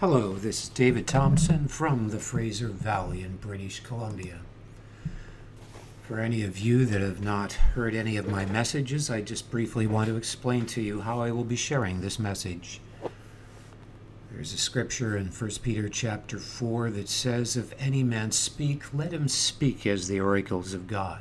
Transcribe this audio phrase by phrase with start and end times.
[0.00, 4.38] Hello, this is David Thompson from the Fraser Valley in British Columbia.
[6.04, 9.86] For any of you that have not heard any of my messages, I just briefly
[9.86, 12.80] want to explain to you how I will be sharing this message.
[14.32, 19.12] There's a scripture in 1 Peter chapter 4 that says, If any man speak, let
[19.12, 21.20] him speak as the oracles of God.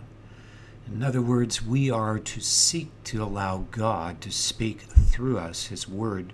[0.88, 5.86] In other words, we are to seek to allow God to speak through us His
[5.86, 6.32] word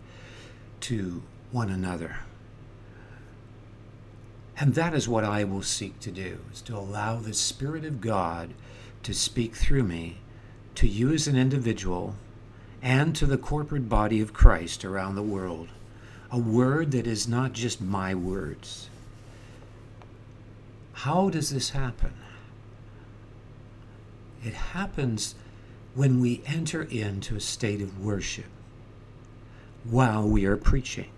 [0.82, 2.18] to one another.
[4.58, 8.00] And that is what I will seek to do, is to allow the Spirit of
[8.02, 8.54] God
[9.04, 10.18] to speak through me
[10.76, 12.16] to you as an individual
[12.82, 15.70] and to the corporate body of Christ around the world.
[16.32, 18.90] A word that is not just my words.
[20.94, 22.14] How does this happen?
[24.44, 25.36] It happens
[25.94, 28.46] when we enter into a state of worship
[29.84, 31.10] while we are preaching,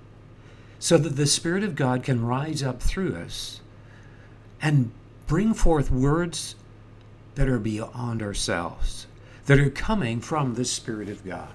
[0.80, 3.62] so that the Spirit of God can rise up through us
[4.62, 4.92] and
[5.26, 6.56] bring forth words
[7.36, 9.08] that are beyond ourselves,
[9.46, 11.50] that are coming from the Spirit of God.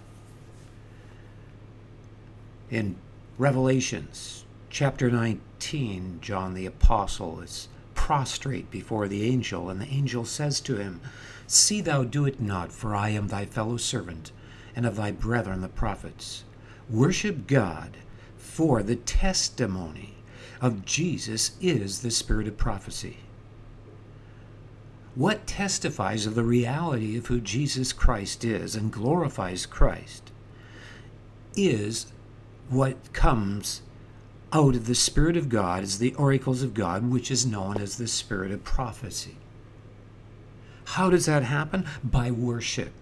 [2.70, 2.96] In
[3.38, 10.60] Revelations chapter 19, John the Apostle is prostrate before the angel, and the angel says
[10.60, 11.00] to him,
[11.46, 14.32] See thou do it not, for I am thy fellow servant,
[14.74, 16.44] and of thy brethren the prophets.
[16.88, 17.98] Worship God,
[18.52, 20.14] for the testimony
[20.60, 23.16] of Jesus is the spirit of prophecy.
[25.14, 30.32] What testifies of the reality of who Jesus Christ is and glorifies Christ
[31.56, 32.12] is
[32.68, 33.80] what comes
[34.52, 37.96] out of the Spirit of God as the oracles of God, which is known as
[37.96, 39.36] the Spirit of prophecy.
[40.84, 41.86] How does that happen?
[42.04, 42.92] By worship.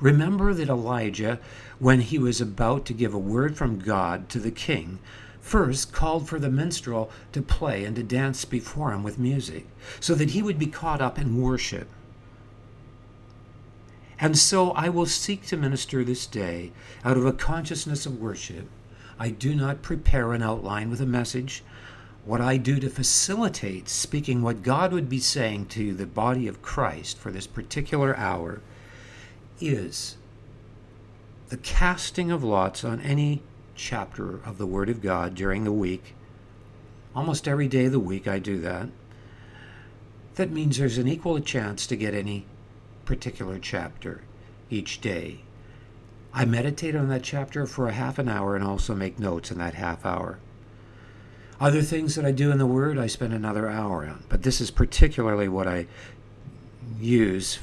[0.00, 1.38] Remember that Elijah,
[1.78, 4.98] when he was about to give a word from God to the king,
[5.40, 9.66] first called for the minstrel to play and to dance before him with music,
[10.00, 11.88] so that he would be caught up in worship.
[14.18, 16.72] And so I will seek to minister this day
[17.04, 18.68] out of a consciousness of worship
[19.22, 21.62] I do not prepare an outline with a message.
[22.24, 26.62] What I do to facilitate speaking what God would be saying to the body of
[26.62, 28.62] Christ for this particular hour
[29.60, 30.16] is
[31.48, 33.42] the casting of lots on any
[33.74, 36.14] chapter of the Word of God during the week.
[37.14, 38.88] Almost every day of the week, I do that.
[40.36, 42.46] That means there's an equal chance to get any
[43.04, 44.22] particular chapter
[44.70, 45.40] each day.
[46.32, 49.58] I meditate on that chapter for a half an hour and also make notes in
[49.58, 50.38] that half hour.
[51.58, 54.60] Other things that I do in the Word, I spend another hour on, but this
[54.60, 55.86] is particularly what I
[56.98, 57.58] use,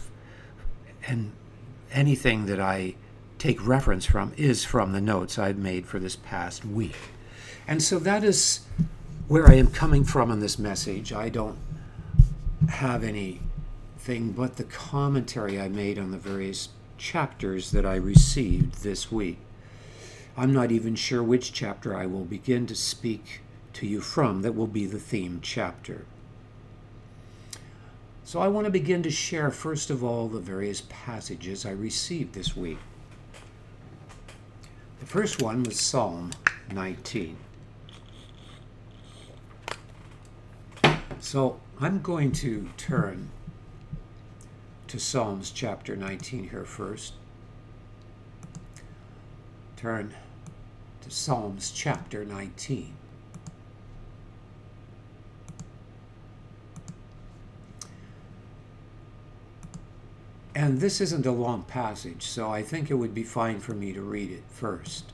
[1.08, 1.32] and
[1.92, 2.96] anything that I
[3.38, 6.98] take reference from is from the notes I've made for this past week.
[7.68, 8.62] And so that is
[9.28, 11.12] where I am coming from in this message.
[11.14, 11.58] I don't
[12.70, 19.12] have anything but the commentary I made on the various chapters that I received this
[19.12, 19.38] week.
[20.36, 23.42] I'm not even sure which chapter I will begin to speak
[23.74, 26.06] to you from that will be the theme chapter.
[28.28, 32.34] So I want to begin to share, first of all, the various passages I received
[32.34, 32.78] this week.
[35.00, 36.34] The first one was Psalm
[36.74, 37.38] 19.
[41.22, 43.30] So I'm going to turn
[44.90, 47.14] to Psalms chapter 19 here first.
[49.78, 50.14] Turn
[51.00, 52.94] to Psalms chapter 19.
[60.58, 63.94] And this isn't a long passage, so I think it would be fine for me
[63.94, 65.14] to read it first.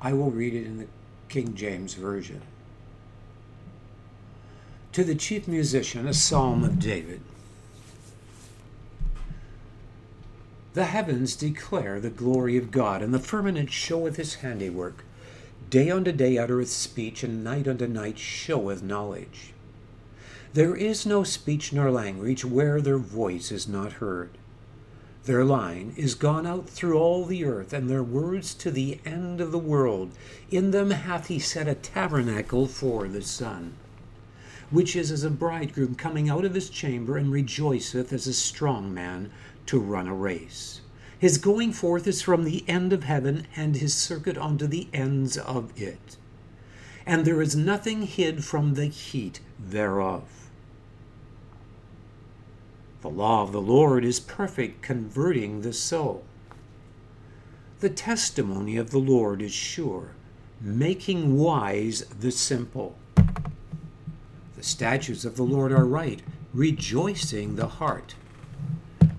[0.00, 0.86] I will read it in the
[1.28, 2.42] King James Version
[4.92, 7.22] to the chief musician a psalm of David.
[10.74, 15.04] The heavens declare the glory of God, and the firmament showeth his handiwork.
[15.70, 19.54] Day unto day uttereth speech, and night unto night showeth knowledge.
[20.54, 24.30] There is no speech nor language where their voice is not heard.
[25.24, 29.40] Their line is gone out through all the earth, and their words to the end
[29.40, 30.12] of the world.
[30.50, 33.74] In them hath he set a tabernacle for the sun
[34.72, 38.92] which is as a bridegroom coming out of his chamber and rejoiceth as a strong
[38.92, 39.30] man
[39.66, 40.80] to run a race.
[41.18, 45.36] His going forth is from the end of heaven, and his circuit unto the ends
[45.36, 46.16] of it.
[47.06, 50.41] And there is nothing hid from the heat thereof.
[53.02, 56.24] The law of the Lord is perfect, converting the soul.
[57.80, 60.12] The testimony of the Lord is sure,
[60.60, 62.96] making wise the simple.
[64.54, 66.22] The statutes of the Lord are right,
[66.54, 68.14] rejoicing the heart.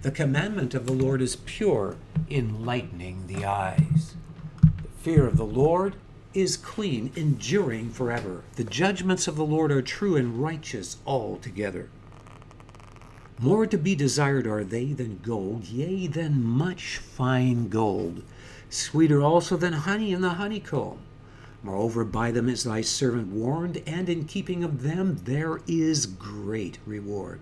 [0.02, 1.98] The commandment of the Lord is pure,
[2.30, 4.16] enlightening the eyes.
[4.62, 5.98] The fear of the Lord
[6.34, 8.44] is clean, enduring forever.
[8.56, 11.90] The judgments of the Lord are true and righteous altogether.
[13.40, 18.24] More to be desired are they than gold, yea, than much fine gold,
[18.70, 21.00] sweeter also than honey in the honeycomb.
[21.64, 26.78] Moreover, by them is thy servant warned, and in keeping of them there is great
[26.86, 27.40] reward.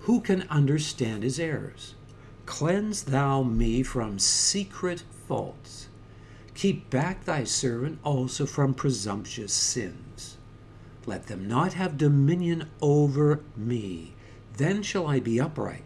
[0.00, 1.94] Who can understand his errors?
[2.44, 5.88] Cleanse thou me from secret faults.
[6.54, 10.36] Keep back thy servant also from presumptuous sins.
[11.06, 14.11] Let them not have dominion over me.
[14.56, 15.84] Then shall I be upright,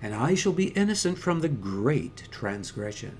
[0.00, 3.18] and I shall be innocent from the great transgression.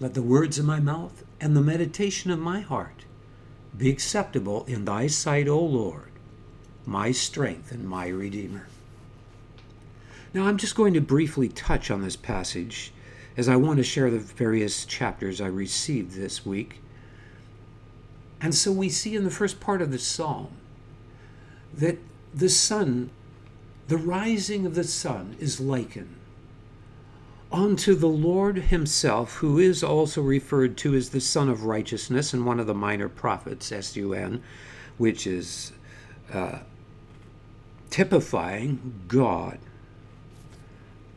[0.00, 3.04] Let the words of my mouth and the meditation of my heart
[3.76, 6.10] be acceptable in thy sight, O Lord,
[6.84, 8.66] my strength and my Redeemer.
[10.34, 12.92] Now, I'm just going to briefly touch on this passage
[13.36, 16.80] as I want to share the various chapters I received this week.
[18.40, 20.48] And so we see in the first part of the psalm
[21.72, 21.98] that
[22.34, 23.10] the sun,
[23.88, 26.16] the rising of the sun, is likened
[27.52, 32.46] unto the Lord Himself, who is also referred to as the Sun of Righteousness and
[32.46, 34.42] one of the minor prophets, S U N,
[34.96, 35.72] which is
[36.32, 36.60] uh,
[37.90, 39.58] typifying God.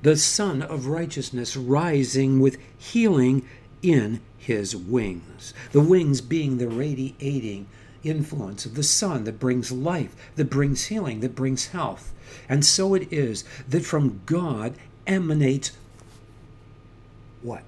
[0.01, 3.47] The Sun of Righteousness rising with healing
[3.81, 5.53] in His wings.
[5.71, 7.67] The wings being the radiating
[8.05, 12.13] influence of the sun that brings life, that brings healing, that brings health.
[12.47, 14.75] And so it is that from God
[15.07, 15.71] emanates
[17.41, 17.63] what?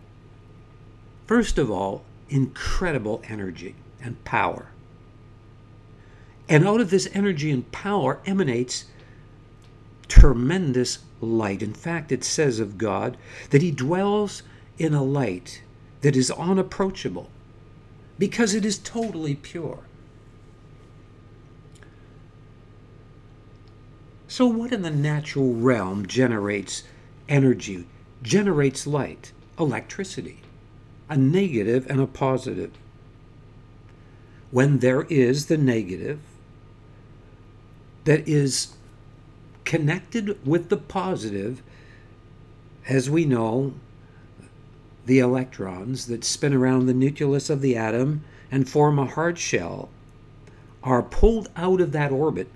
[1.26, 4.68] First of all, incredible energy and power.
[6.50, 8.86] And out of this energy and power emanates
[10.08, 11.62] tremendous light.
[11.62, 13.18] In fact, it says of God
[13.50, 14.44] that He dwells
[14.78, 15.62] in a light
[16.02, 17.30] that is unapproachable
[18.18, 19.80] because it is totally pure.
[24.28, 26.84] So, what in the natural realm generates
[27.30, 27.88] energy,
[28.22, 29.32] generates light?
[29.60, 30.40] electricity,
[31.10, 32.72] a negative and a positive.
[34.52, 36.20] When there is the negative
[38.06, 38.74] that is
[39.66, 41.62] connected with the positive,
[42.88, 43.74] as we know,
[45.06, 49.90] the electrons that spin around the nucleus of the atom and form a hard shell
[50.84, 52.48] are pulled out of that orbit,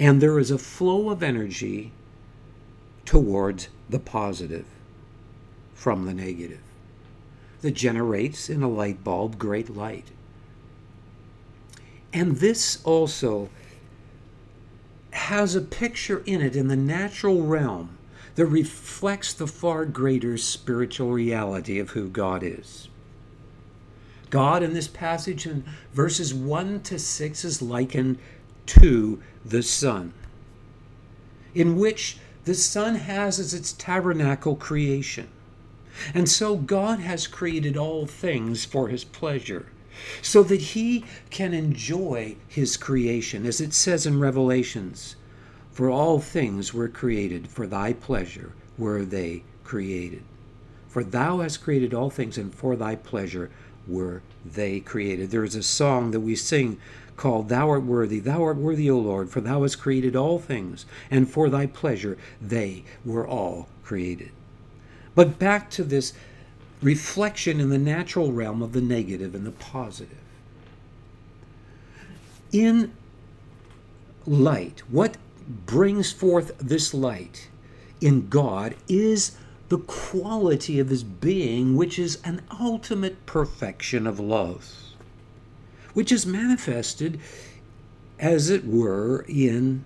[0.00, 1.92] and there is a flow of energy
[3.04, 4.64] towards the positive
[5.74, 6.62] from the negative
[7.60, 10.06] that generates in a light bulb great light.
[12.14, 13.50] And this also
[15.12, 17.98] has a picture in it in the natural realm
[18.36, 22.88] that reflects the far greater spiritual reality of who God is.
[24.30, 28.18] God in this passage in verses 1 to 6 is likened
[28.70, 30.12] to the sun,
[31.54, 35.28] in which the sun has as its tabernacle creation.
[36.14, 39.66] And so God has created all things for his pleasure,
[40.22, 45.16] so that he can enjoy his creation, as it says in Revelations
[45.72, 50.22] For all things were created for thy pleasure, were they created.
[50.88, 53.50] For thou hast created all things, and for thy pleasure
[53.88, 55.30] were they created.
[55.30, 56.78] There is a song that we sing
[57.16, 60.86] called Thou art worthy, Thou art worthy, O Lord, for thou hast created all things,
[61.10, 64.30] and for thy pleasure they were all created.
[65.14, 66.12] But back to this
[66.82, 70.18] reflection in the natural realm of the negative and the positive.
[72.52, 72.92] In
[74.26, 75.16] light, what
[75.66, 77.48] brings forth this light
[78.00, 79.36] in God is
[79.68, 84.68] the quality of his being, which is an ultimate perfection of love,
[86.00, 87.20] which is manifested,
[88.18, 89.84] as it were, in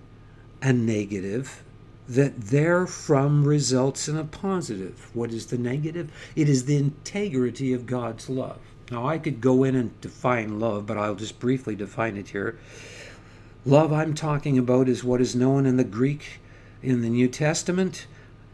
[0.61, 1.61] a negative
[2.07, 5.09] that therefrom results in a positive.
[5.13, 6.09] What is the negative?
[6.33, 8.59] It is the integrity of God's love.
[8.89, 12.57] Now, I could go in and define love, but I'll just briefly define it here.
[13.65, 16.39] Love I'm talking about is what is known in the Greek
[16.81, 18.07] in the New Testament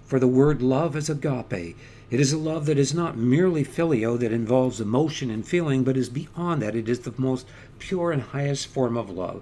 [0.08, 1.77] for the word love is agape.
[2.12, 5.98] It is a love that is not merely filial, that involves emotion and feeling, but
[5.98, 6.75] is beyond that.
[6.75, 7.48] It is the most
[7.80, 9.41] pure and highest form of love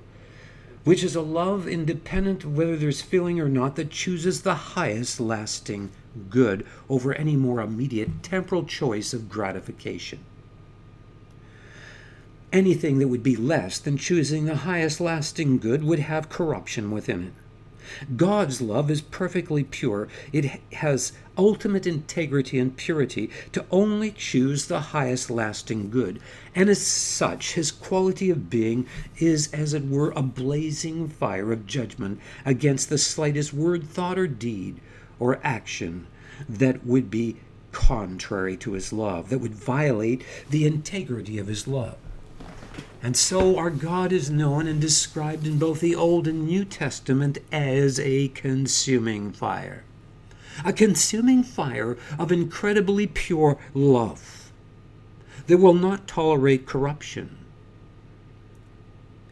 [0.84, 5.20] which is a love independent of whether there's feeling or not that chooses the highest
[5.20, 5.92] lasting
[6.30, 10.20] good over any more immediate temporal choice of gratification.
[12.52, 17.24] Anything that would be less than choosing the highest lasting good would have corruption within
[17.26, 17.34] it.
[18.16, 20.08] God's love is perfectly pure.
[20.32, 26.20] It has ultimate integrity and purity to only choose the highest lasting good.
[26.54, 31.66] And as such, his quality of being is, as it were, a blazing fire of
[31.66, 34.80] judgment against the slightest word, thought, or deed
[35.20, 36.08] or action
[36.48, 37.38] that would be
[37.72, 41.98] contrary to his love, that would violate the integrity of his love.
[43.02, 47.38] And so our God is known and described in both the Old and New Testament
[47.52, 49.84] as a consuming fire.
[50.66, 54.52] A consuming fire of incredibly pure love
[55.48, 57.38] that will not tolerate corruption.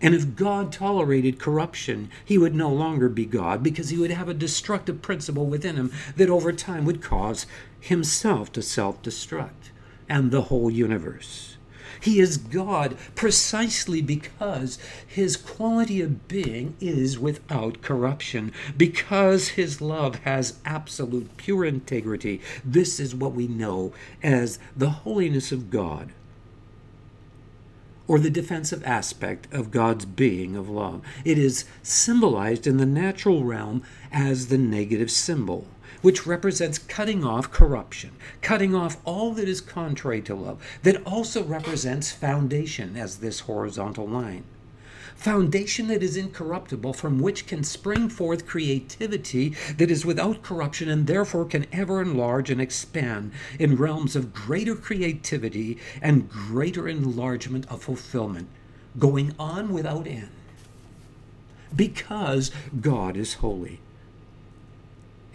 [0.01, 4.29] And if God tolerated corruption, he would no longer be God because he would have
[4.29, 7.47] a destructive principle within him that over time would cause
[7.79, 9.71] himself to self destruct
[10.07, 11.56] and the whole universe.
[11.99, 20.15] He is God precisely because his quality of being is without corruption, because his love
[20.19, 22.41] has absolute pure integrity.
[22.63, 26.11] This is what we know as the holiness of God
[28.07, 31.01] or the defensive aspect of God's being of love.
[31.25, 35.67] It is symbolized in the natural realm as the negative symbol
[36.01, 38.11] which represents cutting off corruption,
[38.41, 44.07] cutting off all that is contrary to love, that also represents foundation as this horizontal
[44.07, 44.43] line.
[45.15, 51.07] Foundation that is incorruptible, from which can spring forth creativity that is without corruption and
[51.07, 57.81] therefore can ever enlarge and expand in realms of greater creativity and greater enlargement of
[57.81, 58.47] fulfillment,
[58.99, 60.29] going on without end.
[61.75, 63.79] Because God is holy.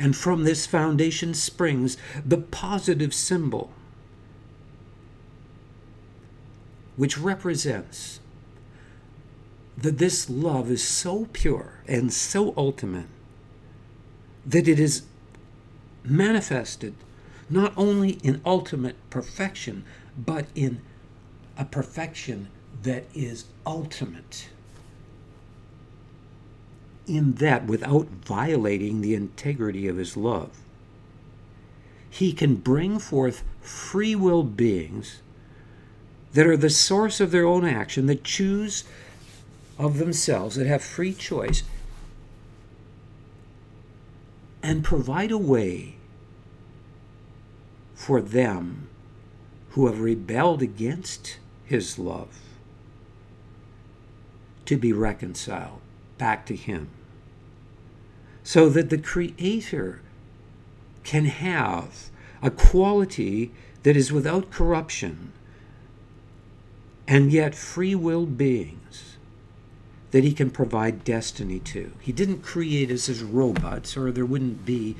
[0.02, 3.70] And from this foundation springs the positive symbol,
[6.96, 8.18] which represents
[9.78, 13.06] that this love is so pure and so ultimate
[14.44, 15.04] that it is
[16.02, 16.94] manifested
[17.48, 19.84] not only in ultimate perfection,
[20.18, 20.80] but in
[21.56, 22.48] a perfection
[22.82, 24.48] that is ultimate
[27.06, 30.50] in that without violating the integrity of his love.
[32.08, 35.22] He can bring forth free will beings
[36.32, 38.84] that are the source of their own action, that choose
[39.78, 41.62] of themselves, that have free choice,
[44.62, 45.96] and provide a way
[47.94, 48.88] for them
[49.70, 52.38] who have rebelled against his love
[54.64, 55.81] to be reconciled
[56.22, 56.88] back to Him.
[58.44, 60.00] So that the Creator
[61.02, 62.10] can have
[62.40, 63.50] a quality
[63.82, 65.32] that is without corruption
[67.08, 69.16] and yet free will beings
[70.12, 71.90] that He can provide destiny to.
[71.98, 74.94] He didn't create us as robots, or there wouldn't be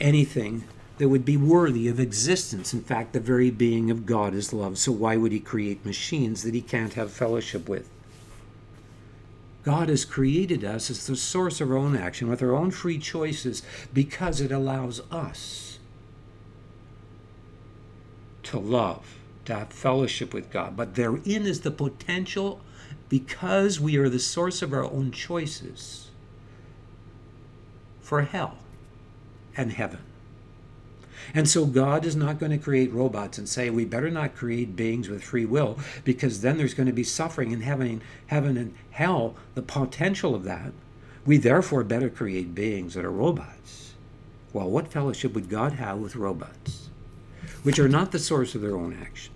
[0.00, 0.64] anything
[0.96, 2.74] that would be worthy of existence.
[2.74, 4.76] In fact, the very being of God is love.
[4.76, 7.88] So why would He create machines that He can't have fellowship with?
[9.62, 12.98] God has created us as the source of our own action with our own free
[12.98, 13.62] choices
[13.92, 15.78] because it allows us
[18.44, 20.76] to love, to have fellowship with God.
[20.76, 22.60] But therein is the potential,
[23.08, 26.10] because we are the source of our own choices,
[28.00, 28.58] for hell
[29.56, 30.00] and heaven.
[31.34, 34.76] And so God is not going to create robots and say we better not create
[34.76, 38.74] beings with free will because then there's going to be suffering in heaven, heaven and
[38.90, 40.72] hell, the potential of that.
[41.26, 43.94] We therefore better create beings that are robots.
[44.52, 46.88] Well, what fellowship would God have with robots,
[47.62, 49.34] which are not the source of their own action,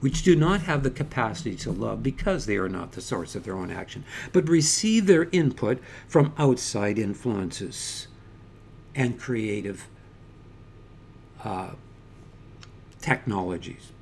[0.00, 3.44] which do not have the capacity to love because they are not the source of
[3.44, 8.08] their own action, but receive their input from outside influences
[8.94, 9.86] and creative
[13.00, 13.92] technologies.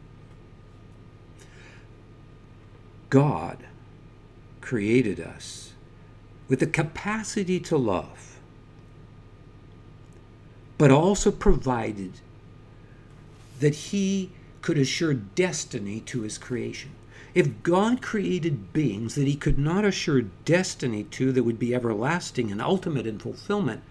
[3.11, 3.59] God
[4.61, 5.73] created us
[6.49, 8.39] with the capacity to love,
[10.79, 12.15] but also provided
[13.61, 14.31] that He
[14.63, 16.91] could assure destiny to His creation.
[17.35, 22.51] If God created beings that He could not assure destiny to that would be everlasting
[22.51, 23.83] and ultimate in fulfillment,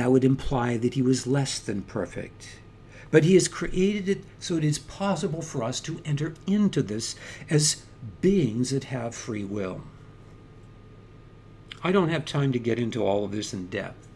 [0.00, 2.58] that would imply that he was less than perfect.
[3.10, 7.16] But he has created it so it is possible for us to enter into this
[7.50, 7.82] as
[8.22, 9.82] beings that have free will.
[11.84, 14.08] I don't have time to get into all of this in depth.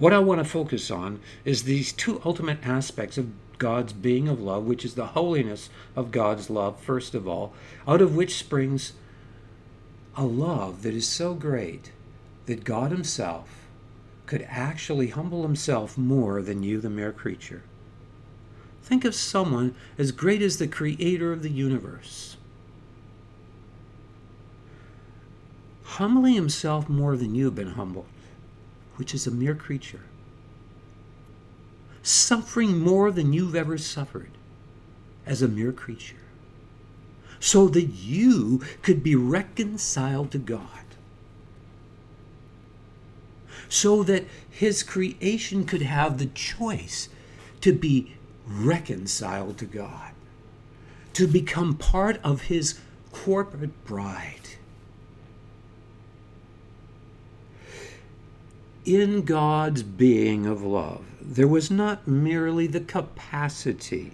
[0.00, 4.40] What I want to focus on is these two ultimate aspects of God's being of
[4.40, 7.52] love, which is the holiness of God's love, first of all,
[7.86, 8.94] out of which springs
[10.16, 11.92] a love that is so great
[12.46, 13.63] that God Himself
[14.26, 17.62] could actually humble Himself more than you, the mere creature.
[18.82, 22.36] Think of someone as great as the Creator of the universe.
[25.84, 28.06] Humbling Himself more than you have been humbled,
[28.96, 30.00] which is a mere creature
[32.04, 34.30] suffering more than you've ever suffered
[35.26, 36.16] as a mere creature,
[37.40, 40.83] so that you could be reconciled to God,
[43.74, 47.08] so that His creation could have the choice
[47.60, 48.14] to be
[48.46, 50.12] reconciled to God,
[51.14, 52.78] to become part of His
[53.10, 54.50] corporate bride.
[58.84, 64.12] In God's being of love, there was not merely the capacity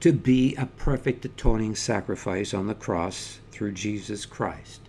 [0.00, 4.79] to be a perfect atoning sacrifice on the cross through Jesus Christ,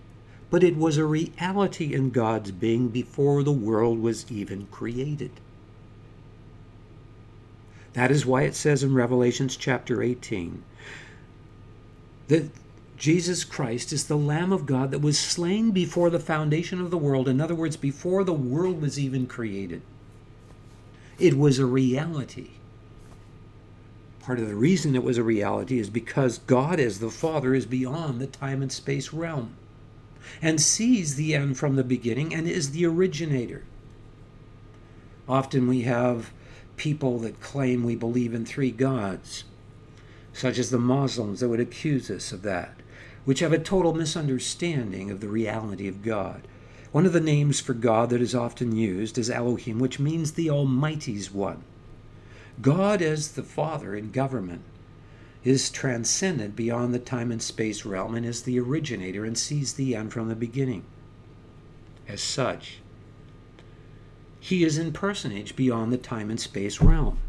[0.51, 5.31] but it was a reality in God's being before the world was even created.
[7.93, 10.63] That is why it says in Revelations chapter 18
[12.27, 12.49] that
[12.97, 16.97] Jesus Christ is the Lamb of God that was slain before the foundation of the
[16.97, 17.27] world.
[17.27, 19.81] In other words, before the world was even created.
[21.17, 22.51] It was a reality.
[24.19, 27.65] Part of the reason it was a reality is because God, as the Father, is
[27.65, 29.55] beyond the time and space realm
[30.41, 33.63] and sees the end from the beginning and is the originator.
[35.27, 36.31] Often we have
[36.77, 39.43] people that claim we believe in three gods,
[40.33, 42.75] such as the Muslims that would accuse us of that,
[43.23, 46.47] which have a total misunderstanding of the reality of God.
[46.91, 50.49] One of the names for God that is often used is Elohim, which means the
[50.49, 51.63] Almighty's One.
[52.61, 54.61] God, as the Father in government,
[55.43, 59.95] is transcendent beyond the time and space realm and is the originator and sees the
[59.95, 60.83] end from the beginning.
[62.07, 62.79] As such,
[64.39, 67.19] he is in personage beyond the time and space realm.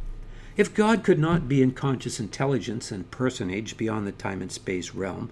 [0.56, 4.92] If God could not be in conscious intelligence and personage beyond the time and space
[4.92, 5.30] realm,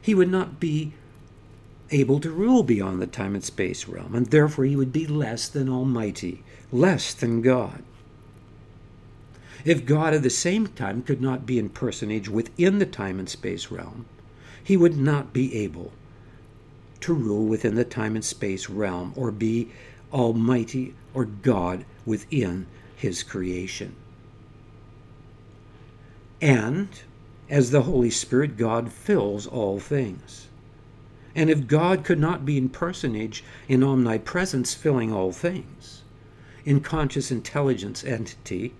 [0.00, 0.92] he would not be
[1.90, 5.48] able to rule beyond the time and space realm, and therefore he would be less
[5.48, 7.82] than Almighty, less than God.
[9.64, 13.28] If God at the same time could not be in personage within the time and
[13.28, 14.06] space realm,
[14.62, 15.92] he would not be able
[17.00, 19.70] to rule within the time and space realm or be
[20.12, 23.94] Almighty or God within his creation.
[26.40, 26.88] And
[27.48, 30.48] as the Holy Spirit, God fills all things.
[31.34, 36.02] And if God could not be in personage, in omnipresence, filling all things,
[36.64, 38.74] in conscious intelligence entity,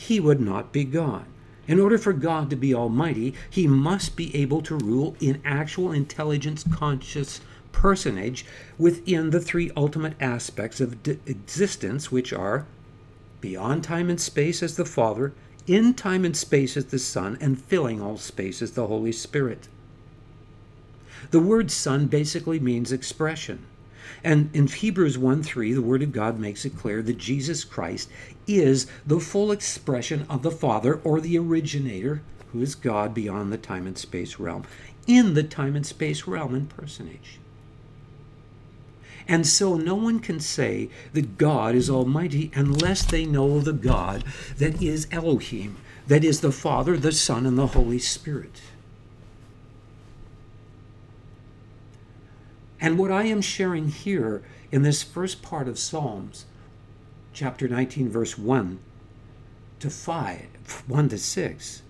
[0.00, 1.26] he would not be God.
[1.68, 5.92] In order for God to be almighty, he must be able to rule in actual
[5.92, 8.46] intelligence conscious personage
[8.78, 12.66] within the three ultimate aspects of d- existence, which are
[13.42, 15.34] beyond time and space as the Father,
[15.66, 19.68] in time and space as the Son, and filling all space as the Holy Spirit.
[21.30, 23.66] The word son basically means expression.
[24.22, 28.08] And in Hebrews 1 3, the Word of God makes it clear that Jesus Christ
[28.46, 33.58] is the full expression of the Father or the originator, who is God beyond the
[33.58, 34.64] time and space realm,
[35.06, 37.38] in the time and space realm and personage.
[39.28, 44.24] And so no one can say that God is Almighty unless they know the God
[44.58, 45.76] that is Elohim,
[46.08, 48.60] that is the Father, the Son, and the Holy Spirit.
[52.80, 56.46] And what I am sharing here in this first part of Psalms,
[57.32, 58.78] chapter 19, verse 1
[59.80, 60.46] to 5,
[60.86, 61.82] 1 to 6,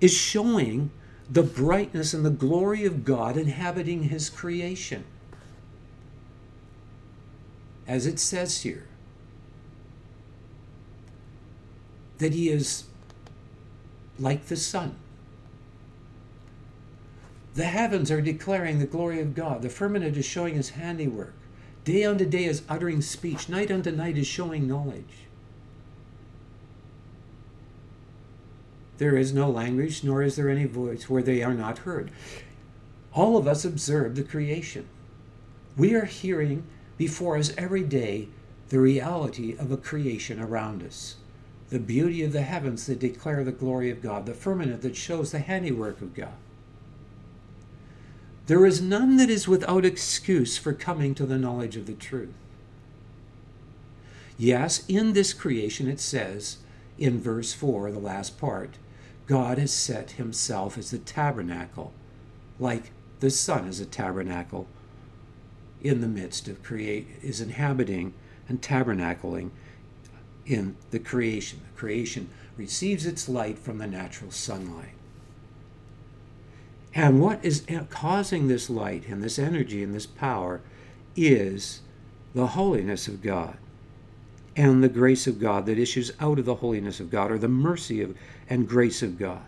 [0.00, 0.90] is showing
[1.30, 5.04] the brightness and the glory of God inhabiting his creation.
[7.86, 8.86] As it says here,
[12.18, 12.84] that he is
[14.18, 14.96] like the sun
[17.54, 19.62] the heavens are declaring the glory of God.
[19.62, 21.34] The firmament is showing his handiwork.
[21.84, 23.48] Day unto day is uttering speech.
[23.48, 25.26] Night unto night is showing knowledge.
[28.98, 32.10] There is no language, nor is there any voice where they are not heard.
[33.14, 34.86] All of us observe the creation.
[35.76, 36.64] We are hearing
[36.98, 38.28] before us every day
[38.68, 41.16] the reality of a creation around us.
[41.70, 45.32] The beauty of the heavens that declare the glory of God, the firmament that shows
[45.32, 46.34] the handiwork of God.
[48.50, 52.34] There is none that is without excuse for coming to the knowledge of the truth.
[54.36, 56.56] Yes, in this creation, it says
[56.98, 58.70] in verse 4, the last part,
[59.28, 61.92] God has set himself as the tabernacle,
[62.58, 64.66] like the sun is a tabernacle
[65.80, 68.14] in the midst of create is inhabiting
[68.48, 69.50] and tabernacling
[70.44, 71.60] in the creation.
[71.72, 74.94] The creation receives its light from the natural sunlight.
[76.94, 80.60] And what is causing this light and this energy and this power
[81.14, 81.82] is
[82.34, 83.56] the holiness of God
[84.56, 87.48] and the grace of God that issues out of the holiness of God, or the
[87.48, 88.16] mercy of,
[88.48, 89.42] and grace of God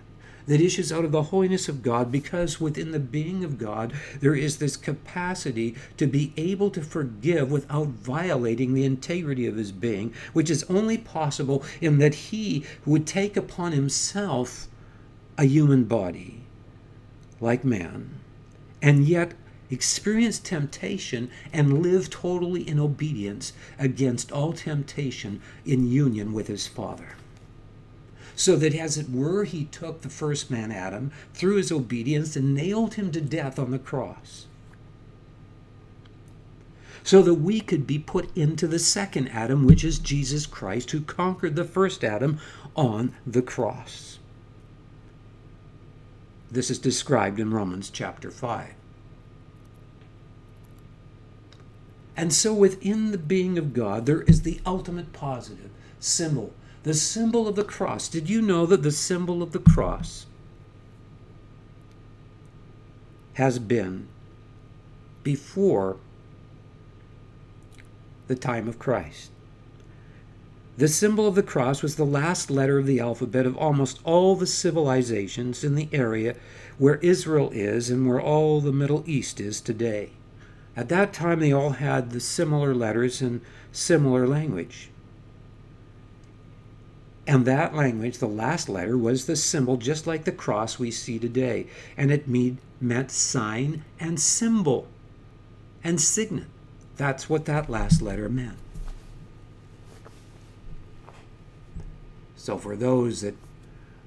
[0.46, 4.34] that issues out of the holiness of God because within the being of God there
[4.34, 10.12] is this capacity to be able to forgive without violating the integrity of his being,
[10.32, 14.66] which is only possible in that he would take upon himself
[15.38, 16.41] a human body
[17.42, 18.08] like man
[18.80, 19.34] and yet
[19.70, 27.16] experience temptation and live totally in obedience against all temptation in union with his Father.
[28.36, 32.54] So that, as it were, he took the first man, Adam, through his obedience and
[32.54, 34.46] nailed him to death on the cross.
[37.04, 41.00] So that we could be put into the second Adam, which is Jesus Christ, who
[41.00, 42.38] conquered the first Adam
[42.76, 44.18] on the cross.
[46.52, 48.74] This is described in Romans chapter 5.
[52.14, 57.48] And so within the being of God, there is the ultimate positive symbol, the symbol
[57.48, 58.06] of the cross.
[58.06, 60.26] Did you know that the symbol of the cross
[63.34, 64.08] has been
[65.22, 65.96] before
[68.28, 69.31] the time of Christ?
[70.78, 74.36] The symbol of the cross was the last letter of the alphabet of almost all
[74.36, 76.34] the civilizations in the area
[76.78, 80.10] where Israel is and where all the Middle East is today.
[80.74, 84.88] At that time, they all had the similar letters and similar language.
[87.26, 91.18] And that language, the last letter, was the symbol just like the cross we see
[91.18, 91.66] today.
[91.96, 94.88] And it mean, meant sign and symbol
[95.84, 96.46] and signet.
[96.96, 98.56] That's what that last letter meant.
[102.42, 103.36] So, for those that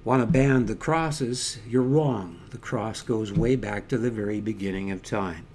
[0.03, 2.41] want to ban the crosses, you're wrong.
[2.49, 5.45] The cross goes way back to the very beginning of time.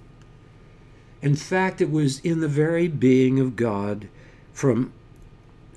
[1.21, 4.09] In fact, it was in the very being of God
[4.55, 4.95] from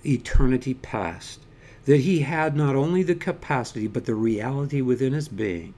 [0.05, 1.41] eternity past
[1.83, 5.73] that he had not only the capacity but the reality within his being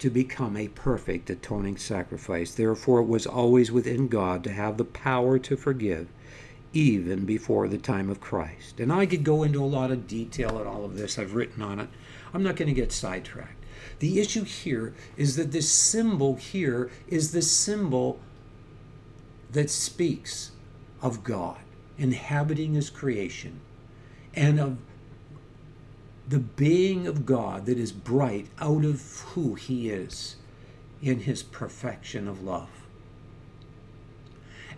[0.00, 2.52] to become a perfect atoning sacrifice.
[2.52, 6.08] Therefore, it was always within God to have the power to forgive
[6.74, 8.80] even before the time of Christ.
[8.80, 11.18] And I could go into a lot of detail on all of this.
[11.18, 11.88] I've written on it.
[12.34, 13.64] I'm not going to get sidetracked.
[14.00, 18.18] The issue here is that this symbol here is the symbol
[19.52, 20.50] that speaks
[21.00, 21.58] of God
[21.96, 23.60] inhabiting his creation
[24.34, 24.78] and of
[26.28, 30.36] the being of God that is bright out of who he is
[31.00, 32.83] in his perfection of love.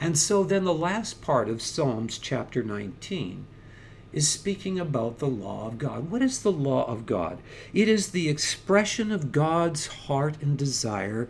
[0.00, 3.46] And so then the last part of Psalms chapter 19
[4.12, 6.10] is speaking about the law of God.
[6.10, 7.38] What is the law of God?
[7.72, 11.28] It is the expression of God's heart and desire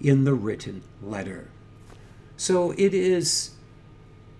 [0.00, 1.48] in the written letter.
[2.36, 3.50] So it is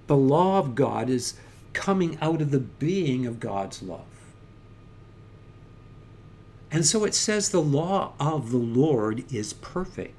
[0.07, 1.35] the law of God is
[1.73, 4.05] coming out of the being of God's love.
[6.71, 10.15] And so it says the law of the Lord is perfect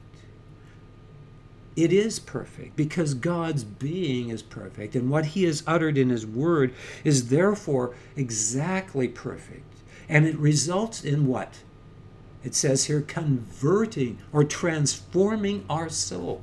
[1.83, 6.25] it is perfect because God's being is perfect, and what He has uttered in His
[6.25, 9.63] Word is therefore exactly perfect.
[10.09, 11.59] And it results in what?
[12.43, 16.41] It says here converting or transforming our soul.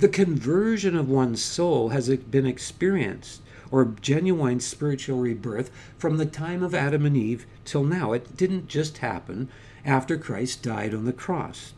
[0.00, 6.62] The conversion of one's soul has been experienced, or genuine spiritual rebirth, from the time
[6.62, 8.12] of Adam and Eve till now.
[8.12, 9.48] It didn't just happen
[9.84, 11.74] after Christ died on the cross.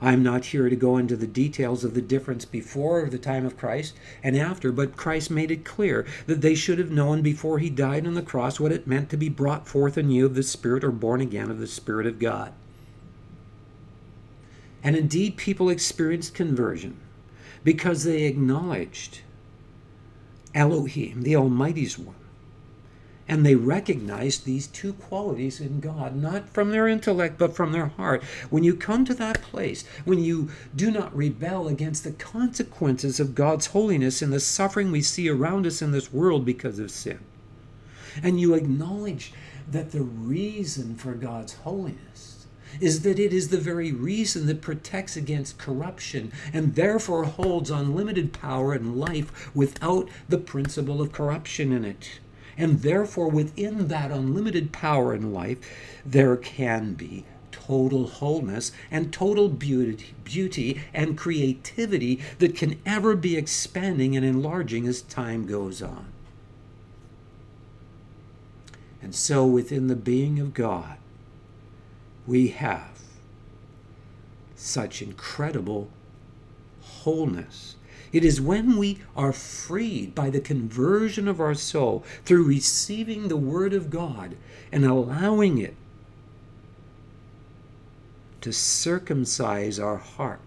[0.00, 3.56] I'm not here to go into the details of the difference before the time of
[3.56, 7.70] Christ and after, but Christ made it clear that they should have known before he
[7.70, 10.82] died on the cross what it meant to be brought forth anew of the Spirit
[10.82, 12.52] or born again of the Spirit of God.
[14.82, 16.96] And indeed, people experienced conversion
[17.62, 19.20] because they acknowledged
[20.52, 22.16] Elohim, the Almighty's one,
[23.32, 27.86] and they recognized these two qualities in God, not from their intellect, but from their
[27.86, 28.22] heart.
[28.50, 33.34] When you come to that place, when you do not rebel against the consequences of
[33.34, 37.20] God's holiness and the suffering we see around us in this world because of sin,
[38.22, 39.32] and you acknowledge
[39.66, 42.44] that the reason for God's holiness
[42.82, 48.34] is that it is the very reason that protects against corruption and therefore holds unlimited
[48.34, 52.20] power and life without the principle of corruption in it.
[52.56, 55.58] And therefore, within that unlimited power in life,
[56.04, 63.36] there can be total wholeness and total beauty, beauty and creativity that can ever be
[63.36, 66.06] expanding and enlarging as time goes on.
[69.00, 70.96] And so, within the being of God,
[72.26, 73.00] we have
[74.54, 75.88] such incredible
[76.80, 77.76] wholeness.
[78.12, 83.36] It is when we are freed by the conversion of our soul through receiving the
[83.36, 84.36] Word of God
[84.70, 85.74] and allowing it
[88.42, 90.40] to circumcise our heart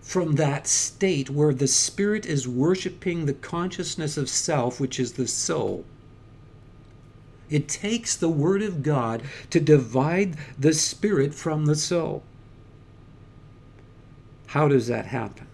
[0.00, 5.28] from that state where the Spirit is worshiping the consciousness of self, which is the
[5.28, 5.84] soul,
[7.52, 12.22] it takes the Word of God to divide the spirit from the soul.
[14.46, 15.46] How does that happen?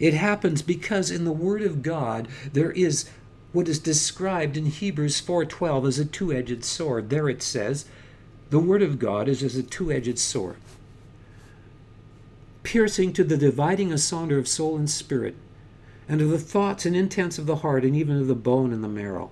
[0.00, 3.08] It happens because in the Word of God there is
[3.52, 7.10] what is described in Hebrews 4:12 as a two-edged sword.
[7.10, 7.84] There it says,
[8.48, 10.56] the Word of God is as a two-edged sword,
[12.62, 15.36] piercing to the dividing asunder of soul and spirit,
[16.08, 18.82] and of the thoughts and intents of the heart, and even of the bone and
[18.82, 19.30] the marrow.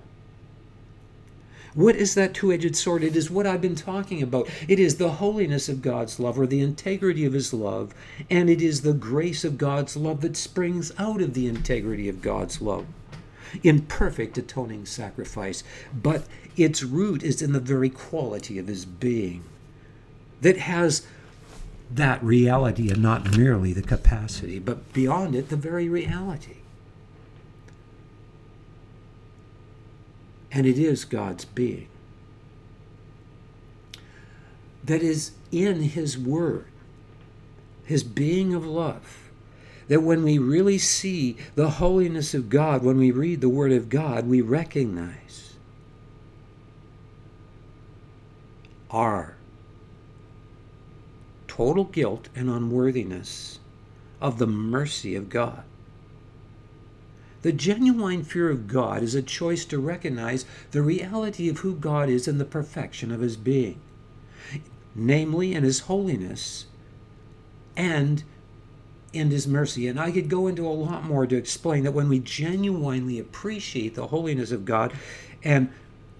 [1.79, 3.05] What is that two edged sword?
[3.05, 4.49] It is what I've been talking about.
[4.67, 7.93] It is the holiness of God's love or the integrity of His love,
[8.29, 12.21] and it is the grace of God's love that springs out of the integrity of
[12.21, 12.85] God's love
[13.63, 15.63] in perfect atoning sacrifice.
[15.93, 16.25] But
[16.57, 19.45] its root is in the very quality of His being
[20.41, 21.07] that has
[21.89, 26.58] that reality and not merely the capacity, but beyond it, the very reality.
[30.51, 31.87] And it is God's being.
[34.83, 36.65] That is in His Word,
[37.83, 39.29] His being of love.
[39.87, 43.89] That when we really see the holiness of God, when we read the Word of
[43.89, 45.55] God, we recognize
[48.91, 49.35] our
[51.47, 53.59] total guilt and unworthiness
[54.21, 55.63] of the mercy of God.
[57.41, 62.09] The genuine fear of God is a choice to recognize the reality of who God
[62.09, 63.79] is and the perfection of his being,
[64.93, 66.65] namely in his holiness
[67.77, 68.23] and
[69.13, 69.87] in his mercy.
[69.87, 73.95] And I could go into a lot more to explain that when we genuinely appreciate
[73.95, 74.91] the holiness of God
[75.41, 75.71] and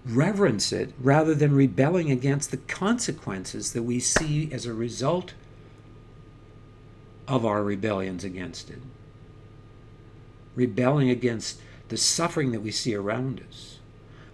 [0.06, 5.34] reverence it rather than rebelling against the consequences that we see as a result
[7.28, 8.80] of our rebellions against it
[10.54, 13.78] rebelling against the suffering that we see around us,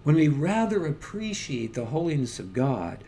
[0.03, 3.03] when we rather appreciate the holiness of God,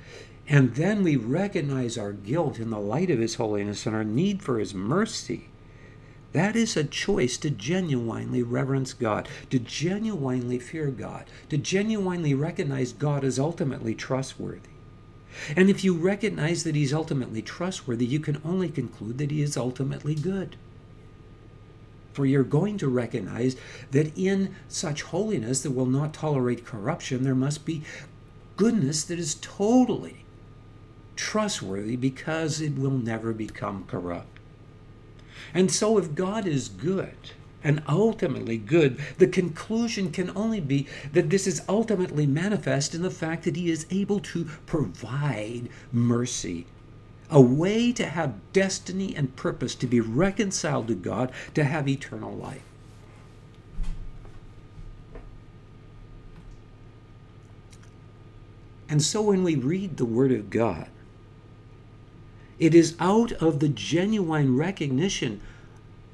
[0.47, 4.41] and then we recognize our guilt in the light of His holiness and our need
[4.41, 5.49] for His mercy,
[6.31, 12.93] that is a choice to genuinely reverence God, to genuinely fear God, to genuinely recognize
[12.93, 14.69] God as ultimately trustworthy.
[15.55, 19.57] And if you recognize that He's ultimately trustworthy, you can only conclude that He is
[19.57, 20.55] ultimately good.
[22.13, 23.55] For you're going to recognize
[23.91, 27.83] that in such holiness that will not tolerate corruption, there must be
[28.57, 30.25] goodness that is totally
[31.15, 34.39] trustworthy because it will never become corrupt.
[35.53, 37.31] And so, if God is good,
[37.63, 43.11] and ultimately good, the conclusion can only be that this is ultimately manifest in the
[43.11, 46.65] fact that He is able to provide mercy
[47.29, 52.33] a way to have destiny and purpose, to be reconciled to God, to have eternal
[52.35, 52.63] life.
[58.89, 60.87] And so when we read the Word of God,
[62.57, 65.41] it is out of the genuine recognition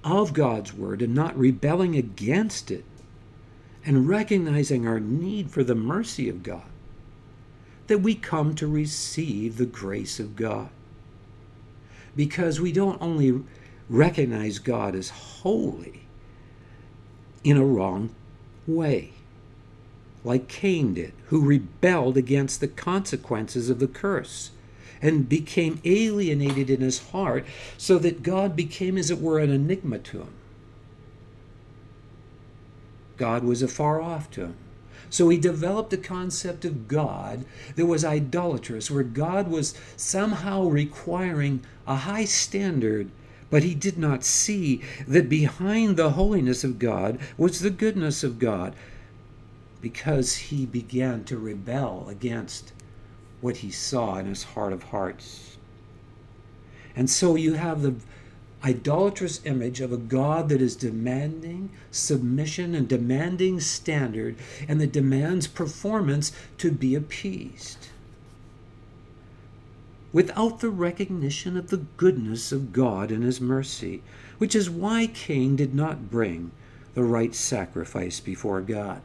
[0.03, 2.83] of God's Word and not rebelling against it
[3.85, 6.63] and recognizing our need for the mercy of God
[7.87, 10.69] that we come to receive the grace of God
[12.15, 13.43] because we don't only
[13.89, 16.01] recognize God as holy
[17.43, 18.09] in a wrong
[18.65, 19.13] way,
[20.23, 24.51] like Cain did, who rebelled against the consequences of the curse
[25.01, 27.45] and became alienated in his heart,
[27.77, 30.33] so that God became, as it were, an enigma to him.
[33.17, 34.55] God was afar off to him.
[35.15, 37.45] So he developed a concept of God
[37.77, 43.09] that was idolatrous, where God was somehow requiring a high standard,
[43.49, 48.39] but he did not see that behind the holiness of God was the goodness of
[48.39, 48.75] God,
[49.79, 52.73] because he began to rebel against
[53.39, 55.55] what he saw in his heart of hearts.
[56.93, 57.95] And so you have the
[58.65, 64.35] idolatrous image of a God that is demanding submission and demanding standard
[64.67, 67.89] and that demands performance to be appeased.
[70.11, 74.01] Without the recognition of the goodness of God and His mercy,
[74.39, 76.51] which is why Cain did not bring
[76.95, 79.01] the right sacrifice before God.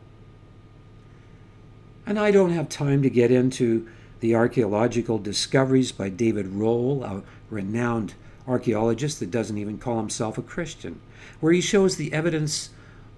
[2.07, 3.87] And I don't have time to get into
[4.21, 8.15] the archaeological discoveries by David Rohl, a renowned
[8.51, 11.01] archaeologist that doesn't even call himself a Christian,
[11.39, 12.71] where he shows the evidence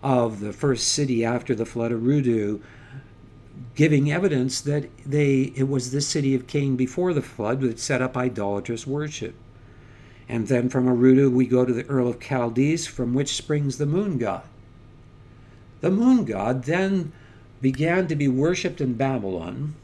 [0.02, 2.60] of the first city after the flood of Eridu,
[3.74, 8.02] giving evidence that they it was the city of Cain before the flood that set
[8.02, 9.34] up idolatrous worship.
[10.28, 13.86] And then from Eridu we go to the Ur of Chaldees, from which springs the
[13.86, 14.42] moon god.
[15.80, 17.12] The moon god then
[17.60, 19.74] began to be worshipped in Babylon,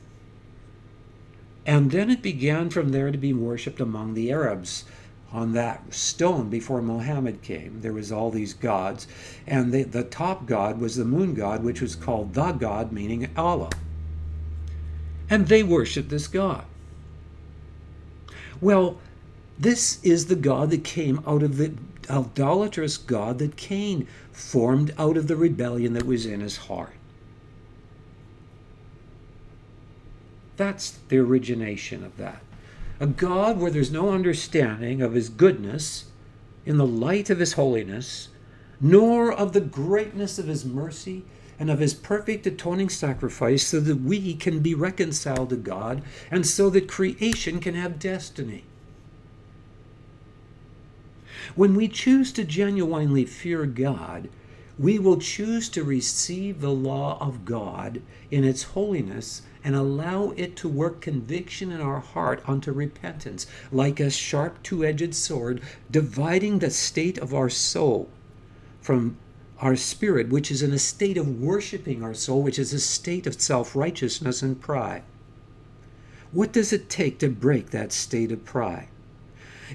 [1.65, 4.85] and then it began from there to be worshipped among the Arabs
[5.33, 7.81] on that stone before Muhammad came.
[7.81, 9.07] There was all these gods,
[9.47, 13.29] and the, the top god was the moon god, which was called the god, meaning
[13.37, 13.71] Allah.
[15.29, 16.65] And they worshiped this god.
[18.61, 18.99] Well,
[19.59, 21.75] this is the God that came out of the
[22.09, 26.93] idolatrous God that Cain formed out of the rebellion that was in his heart.
[30.57, 32.43] That's the origination of that.
[33.01, 36.07] A God where there's no understanding of his goodness
[36.67, 38.29] in the light of his holiness,
[38.81, 41.25] nor of the greatness of his mercy
[41.61, 46.47] and of his perfect atoning sacrifice, so that we can be reconciled to God and
[46.47, 48.65] so that creation can have destiny.
[51.55, 54.29] When we choose to genuinely fear God,
[54.79, 60.57] we will choose to receive the law of God in its holiness and allow it
[60.57, 66.59] to work conviction in our heart unto repentance, like a sharp two edged sword, dividing
[66.59, 68.09] the state of our soul
[68.81, 69.19] from
[69.61, 73.27] our spirit, which is in a state of worshiping our soul, which is a state
[73.27, 75.03] of self righteousness and pride.
[76.33, 78.89] What does it take to break that state of pride?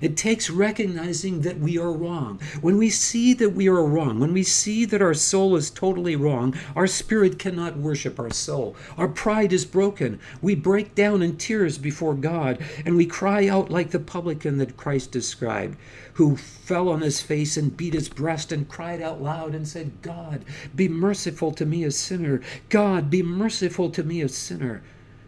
[0.01, 2.39] It takes recognizing that we are wrong.
[2.61, 6.15] When we see that we are wrong, when we see that our soul is totally
[6.15, 8.75] wrong, our spirit cannot worship our soul.
[8.97, 10.19] Our pride is broken.
[10.41, 14.77] We break down in tears before God and we cry out like the publican that
[14.77, 15.77] Christ described,
[16.13, 20.01] who fell on his face and beat his breast and cried out loud and said,
[20.01, 20.43] God,
[20.75, 22.41] be merciful to me, a sinner.
[22.69, 24.81] God, be merciful to me, a sinner.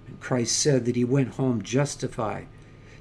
[0.07, 2.47] And Christ said that he went home justified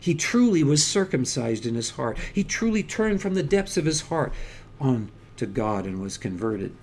[0.05, 2.19] he truly was circumcised in his heart.
[2.35, 4.35] He truly turned from the depths of his heart
[4.79, 6.77] on to God and was converted.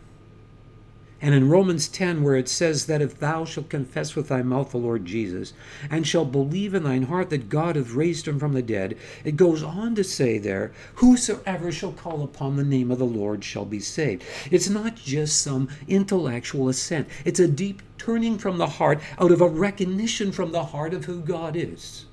[1.21, 4.71] And in Romans 10, where it says that if thou shalt confess with thy mouth
[4.71, 5.53] the Lord Jesus,
[5.87, 9.37] and shalt believe in thine heart that God hath raised him from the dead, it
[9.37, 13.65] goes on to say there, whosoever shall call upon the name of the Lord shall
[13.65, 14.23] be saved.
[14.49, 19.41] It's not just some intellectual assent, it's a deep turning from the heart out of
[19.41, 22.07] a recognition from the heart of who God is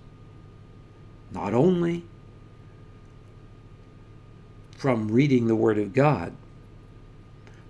[1.33, 2.05] not only
[4.77, 6.33] from reading the Word of God,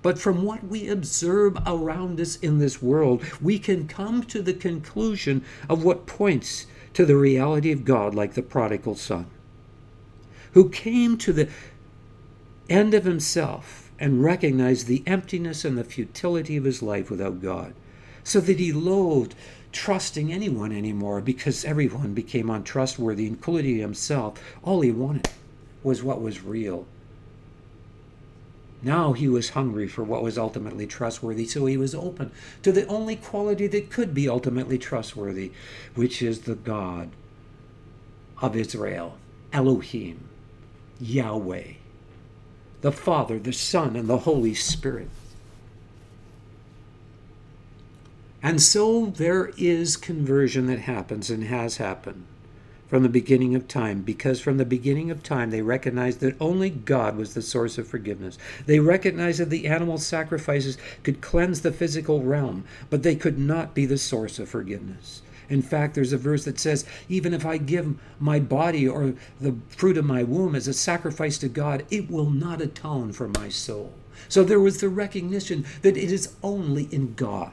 [0.02, 4.54] but from what we observe around us in this world, we can come to the
[4.54, 9.26] conclusion of what points to the reality of God, like the prodigal son,
[10.52, 11.48] who came to the
[12.68, 17.74] end of himself and recognized the emptiness and the futility of his life without God,
[18.22, 19.34] so that he loathed
[19.72, 24.40] trusting anyone anymore because everyone became untrustworthy, including himself.
[24.62, 25.28] All he wanted
[25.83, 26.87] was what was real.
[28.83, 32.31] Now he was hungry for what was ultimately trustworthy, so he was open
[32.62, 35.50] to the only quality that could be ultimately trustworthy,
[35.94, 37.11] which is the God
[38.40, 39.18] of Israel,
[39.52, 40.28] Elohim,
[41.00, 41.72] Yahweh,
[42.81, 45.11] the Father, the Son, and the Holy Spirit.
[48.42, 52.24] And so there is conversion that happens and has happened
[52.89, 56.70] from the beginning of time, because from the beginning of time they recognized that only
[56.70, 58.39] God was the source of forgiveness.
[58.64, 63.74] They recognized that the animal sacrifices could cleanse the physical realm, but they could not
[63.74, 65.20] be the source of forgiveness.
[65.51, 69.57] In fact, there's a verse that says, Even if I give my body or the
[69.68, 73.49] fruit of my womb as a sacrifice to God, it will not atone for my
[73.49, 73.93] soul.
[74.28, 77.53] So there was the recognition that it is only in God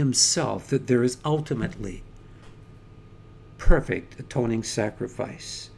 [0.00, 2.02] himself that there is ultimately
[3.58, 5.70] perfect atoning sacrifice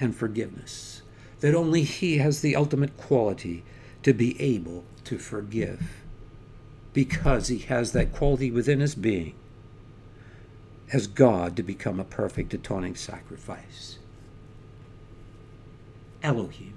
[0.00, 1.02] and forgiveness,
[1.38, 3.62] that only he has the ultimate quality
[4.02, 6.02] to be able to forgive
[6.92, 9.34] because he has that quality within his being.
[10.92, 13.98] as God to become a perfect atoning sacrifice.
[16.22, 16.74] Elohim.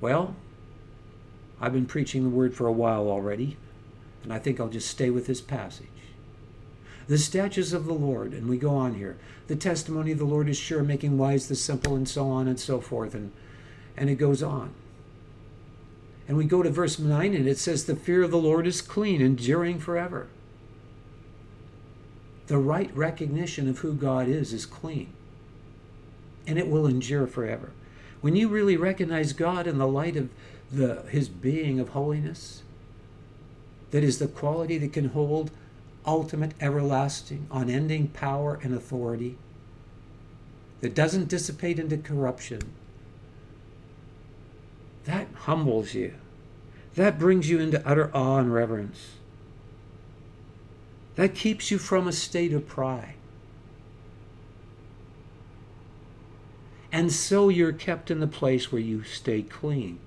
[0.00, 0.34] Well,
[1.60, 3.56] I've been preaching the word for a while already,
[4.22, 5.86] and I think I'll just stay with this passage.
[7.06, 9.16] The statutes of the Lord, and we go on here.
[9.46, 12.60] The testimony of the Lord is sure, making wise the simple, and so on and
[12.60, 13.32] so forth, and
[13.98, 14.70] and it goes on.
[16.28, 18.80] And we go to verse 9, and it says, The fear of the Lord is
[18.80, 20.28] clean, enduring forever.
[22.46, 25.12] The right recognition of who God is is clean,
[26.46, 27.72] and it will endure forever.
[28.20, 30.28] When you really recognize God in the light of
[30.70, 32.62] the, his being of holiness,
[33.90, 35.50] that is the quality that can hold
[36.06, 39.36] ultimate, everlasting, unending power and authority,
[40.80, 42.60] that doesn't dissipate into corruption,
[45.04, 46.14] that humbles you.
[46.94, 49.12] That brings you into utter awe and reverence.
[51.14, 53.14] That keeps you from a state of pride.
[56.90, 59.98] And so you're kept in the place where you stay clean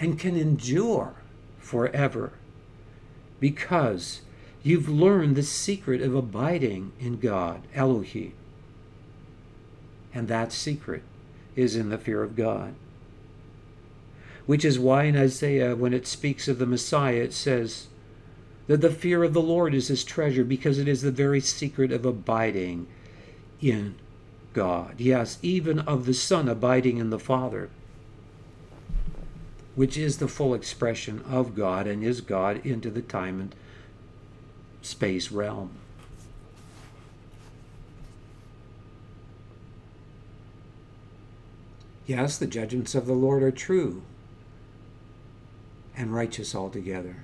[0.00, 1.14] and can endure
[1.62, 2.32] forever
[3.40, 4.20] because
[4.62, 8.34] you've learned the secret of abiding in God, Elohim.
[10.14, 11.02] And that secret
[11.56, 12.74] is in the fear of God
[14.46, 17.86] which is why in Isaiah, when it speaks of the Messiah, it says
[18.66, 21.92] that the fear of the Lord is his treasure because it is the very secret
[21.92, 22.86] of abiding
[23.60, 23.94] in
[24.52, 24.94] God.
[24.98, 27.70] Yes, even of the Son abiding in the Father,
[29.74, 33.54] which is the full expression of God and is God into the time and
[34.82, 35.70] space realm.
[42.06, 44.02] Yes, the judgments of the Lord are true
[45.96, 47.16] and righteous altogether.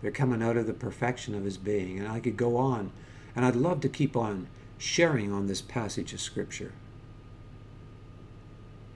[0.00, 1.98] They're coming out of the perfection of his being.
[1.98, 2.92] And I could go on,
[3.36, 4.48] and I'd love to keep on
[4.78, 6.72] sharing on this passage of Scripture.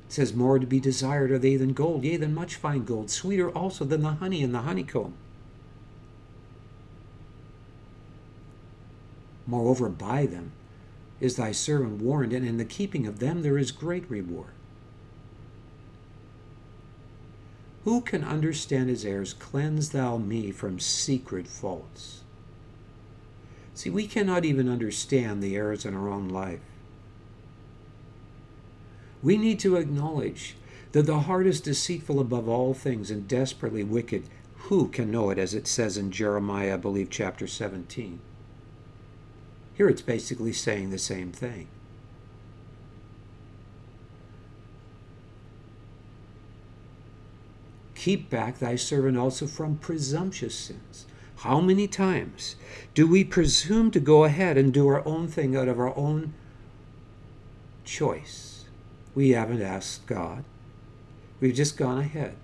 [0.09, 3.51] Says, More to be desired are they than gold, yea, than much fine gold, sweeter
[3.51, 5.15] also than the honey and the honeycomb.
[9.47, 10.53] Moreover, by them
[11.21, 14.53] is thy servant warned, and in the keeping of them there is great reward.
[17.85, 19.35] Who can understand his errors?
[19.35, 22.23] Cleanse thou me from secret faults.
[23.75, 26.61] See, we cannot even understand the errors in our own life.
[29.25, 30.55] We need to acknowledge
[30.93, 34.29] that the heart is deceitful above all things and desperately wicked.
[34.68, 38.20] Who can know it, as it says in Jeremiah, I believe, chapter 17?
[39.72, 41.68] Here it's basically saying the same thing.
[47.95, 51.07] Keep back thy servant also from presumptuous sins.
[51.37, 52.57] How many times
[52.93, 56.35] do we presume to go ahead and do our own thing out of our own
[57.85, 58.54] choice?
[59.15, 60.45] We haven't asked God.
[61.41, 62.37] We've just gone ahead.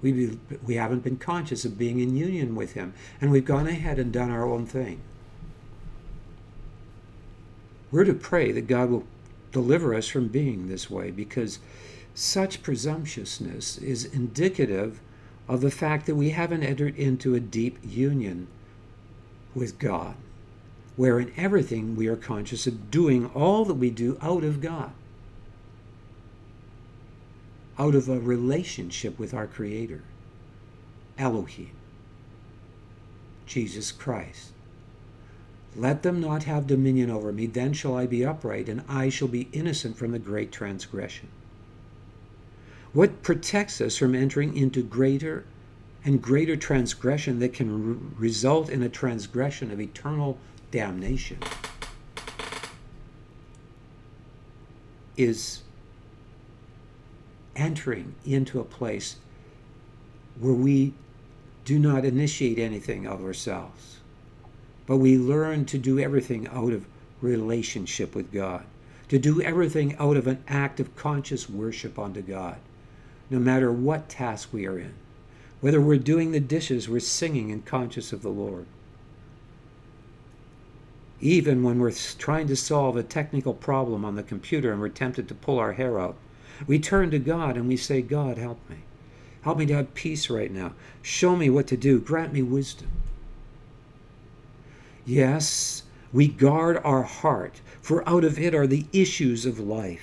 [0.00, 3.98] We, we haven't been conscious of being in union with Him, and we've gone ahead
[3.98, 5.00] and done our own thing.
[7.90, 9.04] We're to pray that God will
[9.52, 11.58] deliver us from being this way because
[12.14, 15.00] such presumptuousness is indicative
[15.46, 18.48] of the fact that we haven't entered into a deep union
[19.54, 20.14] with God,
[20.96, 24.92] where in everything we are conscious of doing all that we do out of God,
[27.78, 30.02] out of a relationship with our Creator,
[31.18, 31.70] Elohim,
[33.46, 34.50] Jesus Christ.
[35.74, 39.28] Let them not have dominion over me, then shall I be upright, and I shall
[39.28, 41.28] be innocent from the great transgression.
[42.92, 45.46] What protects us from entering into greater
[46.04, 50.36] and greater transgression that can re- result in a transgression of eternal
[50.72, 51.38] damnation
[55.16, 55.62] is
[57.54, 59.16] entering into a place
[60.40, 60.92] where we
[61.64, 63.98] do not initiate anything of ourselves,
[64.86, 66.84] but we learn to do everything out of
[67.20, 68.64] relationship with God,
[69.08, 72.56] to do everything out of an act of conscious worship unto God
[73.32, 74.92] no matter what task we are in.
[75.62, 78.66] Whether we're doing the dishes, we're singing and conscious of the Lord.
[81.22, 85.28] Even when we're trying to solve a technical problem on the computer and we're tempted
[85.28, 86.16] to pull our hair out,
[86.66, 88.78] we turn to God and we say, God, help me.
[89.42, 90.72] Help me to have peace right now.
[91.00, 92.00] Show me what to do.
[92.00, 92.88] Grant me wisdom.
[95.06, 100.02] Yes, we guard our heart, for out of it are the issues of life.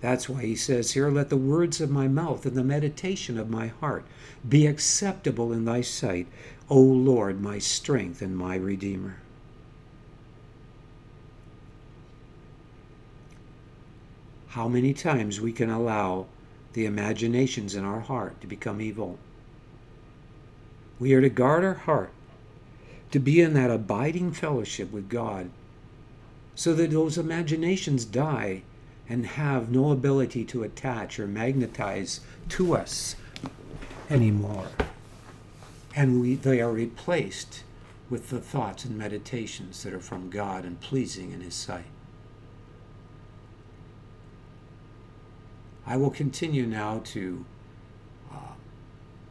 [0.00, 3.48] That's why he says here, Let the words of my mouth and the meditation of
[3.48, 4.04] my heart
[4.46, 6.26] be acceptable in thy sight,
[6.72, 9.18] O Lord, my strength and my redeemer.
[14.48, 16.28] How many times we can allow
[16.72, 19.18] the imaginations in our heart to become evil.
[20.98, 22.10] We are to guard our heart,
[23.10, 25.50] to be in that abiding fellowship with God,
[26.54, 28.62] so that those imaginations die
[29.10, 33.14] and have no ability to attach or magnetize to us
[34.08, 34.68] anymore.
[35.94, 37.64] And we, they are replaced
[38.08, 41.84] with the thoughts and meditations that are from God and pleasing in His sight.
[45.86, 47.44] I will continue now to
[48.32, 48.54] uh,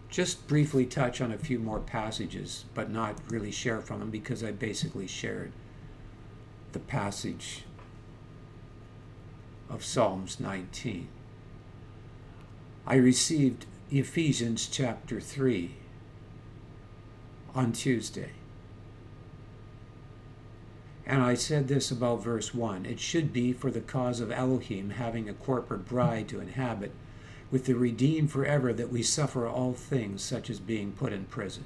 [0.09, 4.43] just briefly touch on a few more passages, but not really share from them because
[4.43, 5.51] I basically shared
[6.73, 7.63] the passage
[9.69, 11.07] of Psalms 19.
[12.85, 15.75] I received Ephesians chapter 3
[17.53, 18.31] on Tuesday.
[21.05, 24.91] And I said this about verse 1 It should be for the cause of Elohim
[24.91, 26.91] having a corporate bride to inhabit,
[27.49, 31.65] with the redeemed forever, that we suffer all things, such as being put in prison.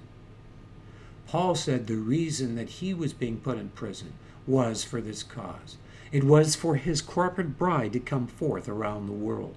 [1.28, 4.14] Paul said the reason that he was being put in prison
[4.48, 5.78] was for this cause.
[6.12, 9.56] It was for his corporate bride to come forth around the world.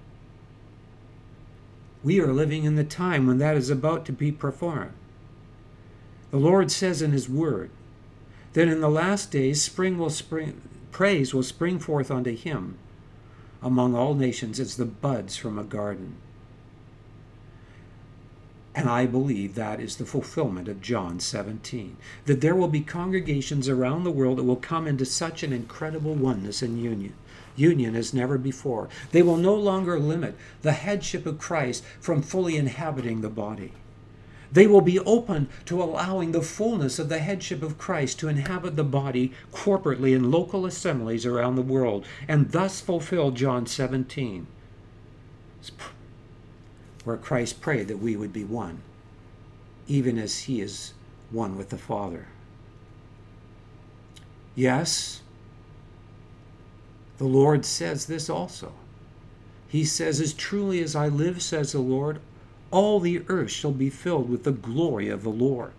[2.03, 4.93] We are living in the time when that is about to be performed.
[6.31, 7.71] The Lord says in his word,
[8.53, 10.61] that in the last days spring will spring
[10.91, 12.77] praise will spring forth unto him
[13.61, 16.15] among all nations as the buds from a garden.
[18.73, 21.97] And I believe that is the fulfillment of John 17.
[22.25, 26.13] That there will be congregations around the world that will come into such an incredible
[26.13, 27.13] oneness and union.
[27.55, 28.87] Union as never before.
[29.11, 33.73] They will no longer limit the headship of Christ from fully inhabiting the body.
[34.51, 38.75] They will be open to allowing the fullness of the headship of Christ to inhabit
[38.75, 44.47] the body corporately in local assemblies around the world, and thus fulfill John 17,
[47.03, 48.81] where Christ prayed that we would be one,
[49.87, 50.93] even as he is
[51.29, 52.27] one with the Father.
[54.55, 55.21] Yes,
[57.19, 58.73] the Lord says this also.
[59.67, 62.19] He says, As truly as I live, says the Lord,
[62.71, 65.73] all the earth shall be filled with the glory of the Lord.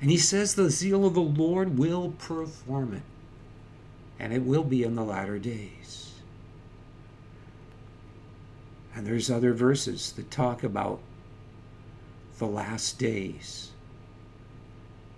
[0.00, 3.02] And he says the zeal of the Lord will perform it,
[4.18, 6.14] and it will be in the latter days.
[8.94, 11.00] And there's other verses that talk about
[12.38, 13.70] the last days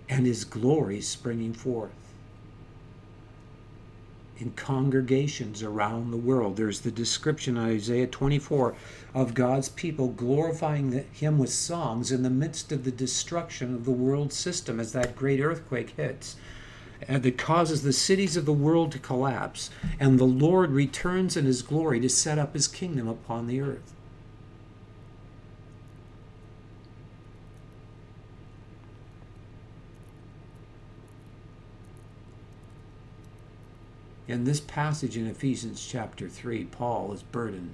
[0.09, 1.91] and his glory springing forth
[4.37, 6.55] in congregations around the world.
[6.55, 8.75] There's the description in Isaiah 24
[9.13, 13.91] of God's people glorifying Him with songs in the midst of the destruction of the
[13.91, 16.35] world system as that great earthquake hits.
[17.07, 19.69] And that causes the cities of the world to collapse,
[19.99, 23.93] and the Lord returns in His glory to set up His kingdom upon the earth.
[34.27, 37.73] In this passage in Ephesians chapter 3, Paul is burdened.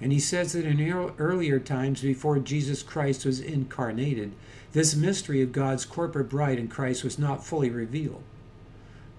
[0.00, 0.80] And he says that in
[1.18, 4.32] earlier times, before Jesus Christ was incarnated,
[4.72, 8.22] this mystery of God's corporate bride in Christ was not fully revealed.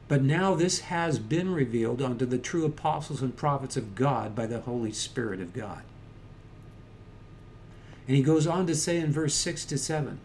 [0.08, 4.46] But now this has been revealed unto the true apostles and prophets of God by
[4.46, 5.82] the Holy Spirit of God.
[8.08, 10.20] And he goes on to say in verse 6 to 7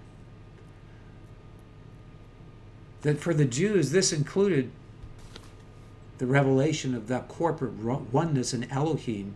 [3.03, 4.71] that for the Jews, this included
[6.19, 9.35] the revelation of that corporate oneness in Elohim,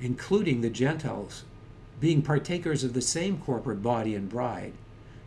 [0.00, 1.44] including the Gentiles,
[2.00, 4.74] being partakers of the same corporate body and bride,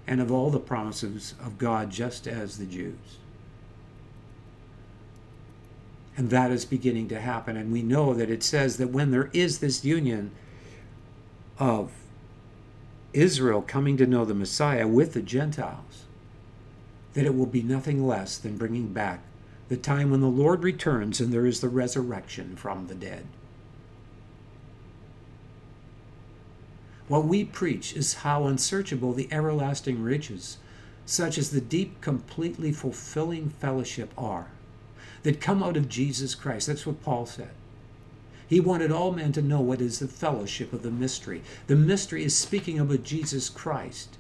[0.05, 3.17] and of all the promises of God, just as the Jews.
[6.17, 7.57] And that is beginning to happen.
[7.57, 10.31] And we know that it says that when there is this union
[11.57, 11.91] of
[13.11, 16.04] Israel coming to know the Messiah with the Gentiles,
[17.15, 19.21] that it will be nothing less than bringing back
[19.67, 23.25] the time when the Lord returns and there is the resurrection from the dead.
[27.07, 30.57] What we preach is how unsearchable the everlasting riches,
[31.05, 34.47] such as the deep, completely fulfilling fellowship, are,
[35.23, 36.67] that come out of Jesus Christ.
[36.67, 37.51] That's what Paul said.
[38.47, 41.41] He wanted all men to know what is the fellowship of the mystery.
[41.67, 44.17] The mystery is speaking about Jesus Christ,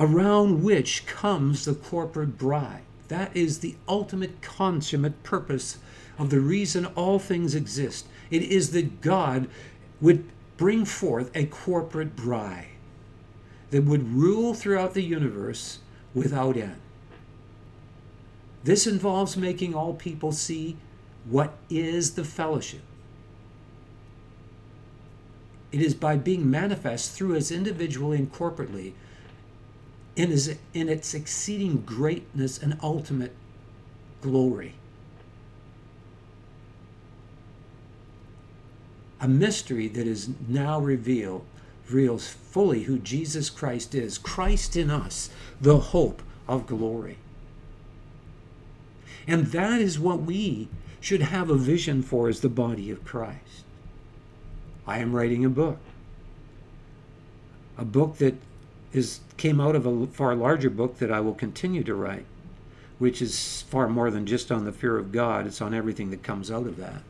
[0.00, 5.78] around which comes the corporate bride, That is the ultimate consummate purpose
[6.18, 8.06] of the reason all things exist.
[8.30, 9.48] It is that God
[10.00, 10.24] would
[10.56, 12.68] bring forth a corporate bride
[13.70, 15.80] that would rule throughout the universe
[16.14, 16.80] without end.
[18.62, 20.76] This involves making all people see
[21.24, 22.82] what is the fellowship.
[25.72, 28.92] It is by being manifest through us individually and corporately
[30.16, 33.34] in, his, in its exceeding greatness and ultimate
[34.20, 34.74] glory.
[39.20, 41.44] A mystery that is now revealed
[41.90, 45.30] reveals fully who Jesus Christ is Christ in us,
[45.60, 47.18] the hope of glory.
[49.26, 50.68] And that is what we
[51.00, 53.64] should have a vision for as the body of Christ.
[54.86, 55.78] I am writing a book.
[57.76, 58.34] A book that
[58.92, 62.26] is came out of a far larger book that I will continue to write,
[62.98, 66.22] which is far more than just on the fear of God, it's on everything that
[66.22, 67.02] comes out of that.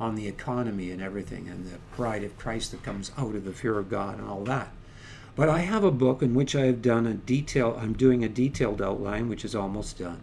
[0.00, 3.52] On the economy and everything and the pride of Christ that comes out of the
[3.52, 4.70] fear of God and all that.
[5.36, 8.28] But I have a book in which I have done a detail I'm doing a
[8.28, 10.20] detailed outline which is almost done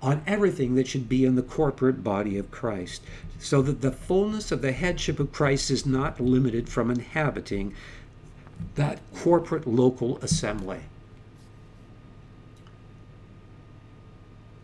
[0.00, 3.02] on everything that should be in the corporate body of Christ,
[3.38, 7.74] so that the fullness of the headship of Christ is not limited from inhabiting
[8.74, 10.80] that corporate local assembly.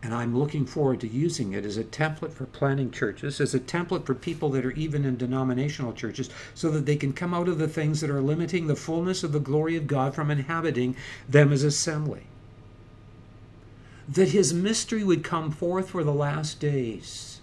[0.01, 3.59] And I'm looking forward to using it as a template for planning churches, as a
[3.59, 7.47] template for people that are even in denominational churches, so that they can come out
[7.47, 10.95] of the things that are limiting the fullness of the glory of God from inhabiting
[11.27, 12.27] them as assembly
[14.07, 17.41] that his mystery would come forth for the last days.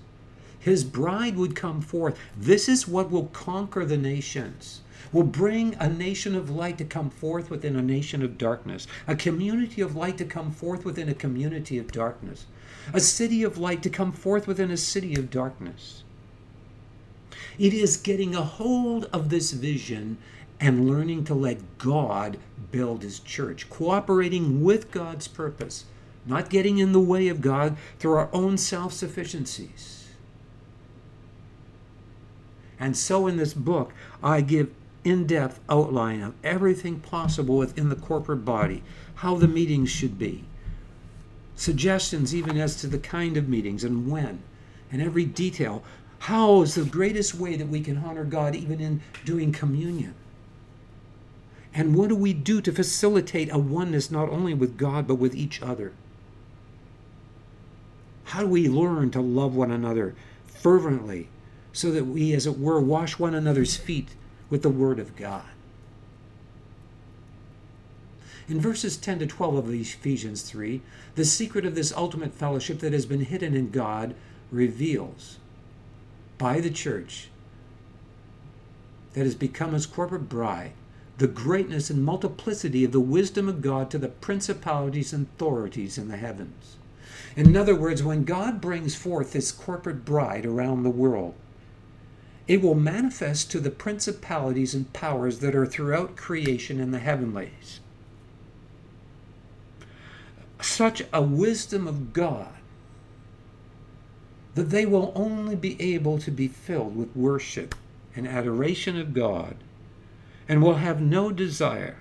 [0.62, 2.16] His bride would come forth.
[2.36, 4.80] This is what will conquer the nations,
[5.12, 9.16] will bring a nation of light to come forth within a nation of darkness, a
[9.16, 12.46] community of light to come forth within a community of darkness,
[12.92, 16.04] a city of light to come forth within a city of darkness.
[17.58, 20.16] It is getting a hold of this vision
[20.60, 22.38] and learning to let God
[22.70, 25.86] build his church, cooperating with God's purpose
[26.24, 30.01] not getting in the way of God through our own self sufficiencies.
[32.82, 33.92] And so in this book,
[34.24, 34.68] I give
[35.04, 38.82] in depth outline of everything possible within the corporate body,
[39.14, 40.42] how the meetings should be,
[41.54, 44.42] suggestions even as to the kind of meetings and when,
[44.90, 45.84] and every detail.
[46.18, 50.14] How is the greatest way that we can honor God even in doing communion?
[51.72, 55.36] And what do we do to facilitate a oneness not only with God but with
[55.36, 55.92] each other?
[58.24, 60.16] How do we learn to love one another
[60.48, 61.28] fervently
[61.72, 64.08] so that we, as it were, wash one another's feet
[64.50, 65.44] with the Word of God?
[68.48, 70.82] In verses 10 to 12 of Ephesians 3,
[71.14, 74.14] the secret of this ultimate fellowship that has been hidden in God
[74.50, 75.38] reveals
[76.38, 77.28] by the church
[79.14, 80.72] that has become his corporate bride
[81.18, 86.08] the greatness and multiplicity of the wisdom of God to the principalities and authorities in
[86.08, 86.76] the heavens.
[87.36, 91.34] In other words, when God brings forth his corporate bride around the world,
[92.52, 97.80] it will manifest to the principalities and powers that are throughout creation in the heavenlies.
[100.60, 102.52] Such a wisdom of God
[104.54, 107.74] that they will only be able to be filled with worship
[108.14, 109.56] and adoration of God
[110.46, 112.00] and will have no desire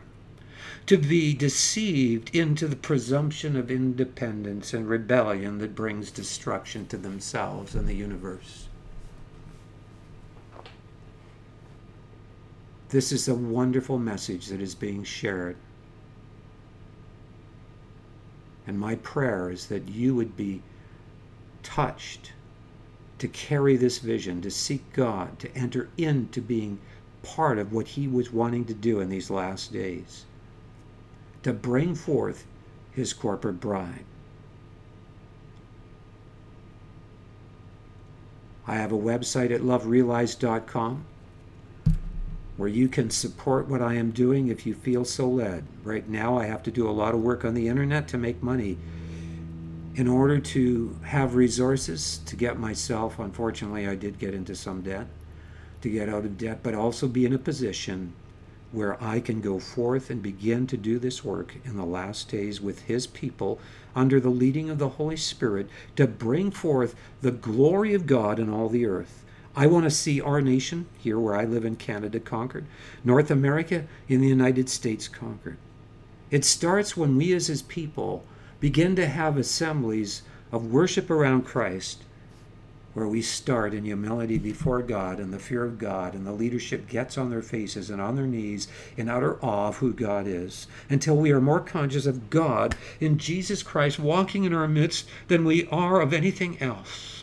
[0.85, 7.73] to be deceived into the presumption of independence and rebellion that brings destruction to themselves
[7.73, 8.67] and the universe.
[12.91, 15.57] This is a wonderful message that is being shared.
[18.67, 20.61] And my prayer is that you would be
[21.63, 22.31] touched
[23.17, 26.79] to carry this vision, to seek God, to enter into being
[27.23, 30.25] part of what He was wanting to do in these last days
[31.43, 32.45] to bring forth
[32.91, 34.05] his corporate bride.
[38.67, 41.05] I have a website at loverealized.com
[42.61, 45.65] where you can support what I am doing if you feel so led.
[45.83, 48.43] Right now, I have to do a lot of work on the internet to make
[48.43, 48.77] money
[49.95, 53.17] in order to have resources to get myself.
[53.17, 55.07] Unfortunately, I did get into some debt
[55.81, 58.13] to get out of debt, but also be in a position
[58.71, 62.61] where I can go forth and begin to do this work in the last days
[62.61, 63.59] with His people
[63.95, 68.51] under the leading of the Holy Spirit to bring forth the glory of God in
[68.51, 69.25] all the earth.
[69.55, 72.65] I want to see our nation, here where I live in Canada, conquered,
[73.03, 75.57] North America in the United States conquered.
[76.29, 78.23] It starts when we as His people
[78.59, 80.21] begin to have assemblies
[80.51, 82.03] of worship around Christ
[82.93, 86.89] where we start in humility before God and the fear of God, and the leadership
[86.89, 90.67] gets on their faces and on their knees in utter awe of who God is,
[90.89, 95.45] until we are more conscious of God in Jesus Christ walking in our midst than
[95.45, 97.20] we are of anything else.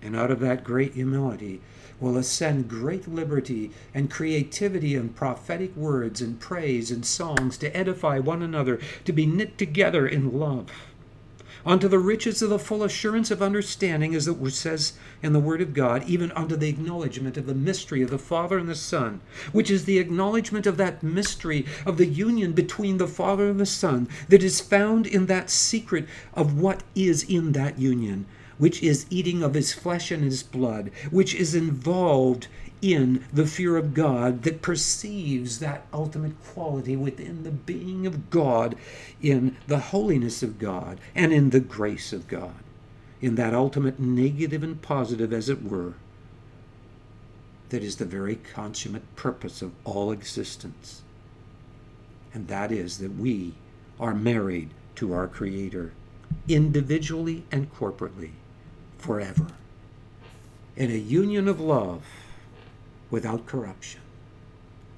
[0.00, 1.60] And out of that great humility
[2.00, 8.18] will ascend great liberty and creativity and prophetic words and praise and songs to edify
[8.18, 10.70] one another, to be knit together in love.
[11.66, 14.92] Unto the riches of the full assurance of understanding, as it says
[15.22, 18.58] in the Word of God, even unto the acknowledgement of the mystery of the Father
[18.58, 19.20] and the Son,
[19.50, 23.66] which is the acknowledgement of that mystery of the union between the Father and the
[23.66, 28.24] Son that is found in that secret of what is in that union,
[28.58, 32.48] which is eating of his flesh and his blood, which is involved
[32.80, 38.76] in the fear of God that perceives that ultimate quality within the being of God,
[39.20, 42.54] in the holiness of God, and in the grace of God,
[43.20, 45.94] in that ultimate negative and positive, as it were,
[47.70, 51.02] that is the very consummate purpose of all existence.
[52.32, 53.54] And that is that we
[53.98, 55.92] are married to our Creator,
[56.46, 58.32] individually and corporately,
[58.98, 59.46] forever,
[60.76, 62.02] in a union of love
[63.10, 64.00] without corruption.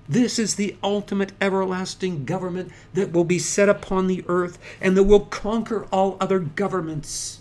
[0.08, 5.04] This is the ultimate everlasting government that will be set upon the earth and that
[5.04, 7.40] will conquer all other governments.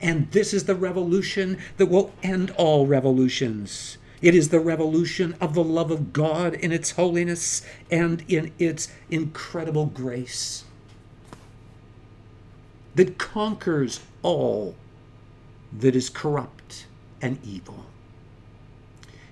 [0.00, 3.98] And this is the revolution that will end all revolutions.
[4.20, 8.88] It is the revolution of the love of God in its holiness and in its
[9.10, 10.64] incredible grace
[12.94, 14.76] that conquers all
[15.78, 16.86] that is corrupt
[17.20, 17.86] and evil.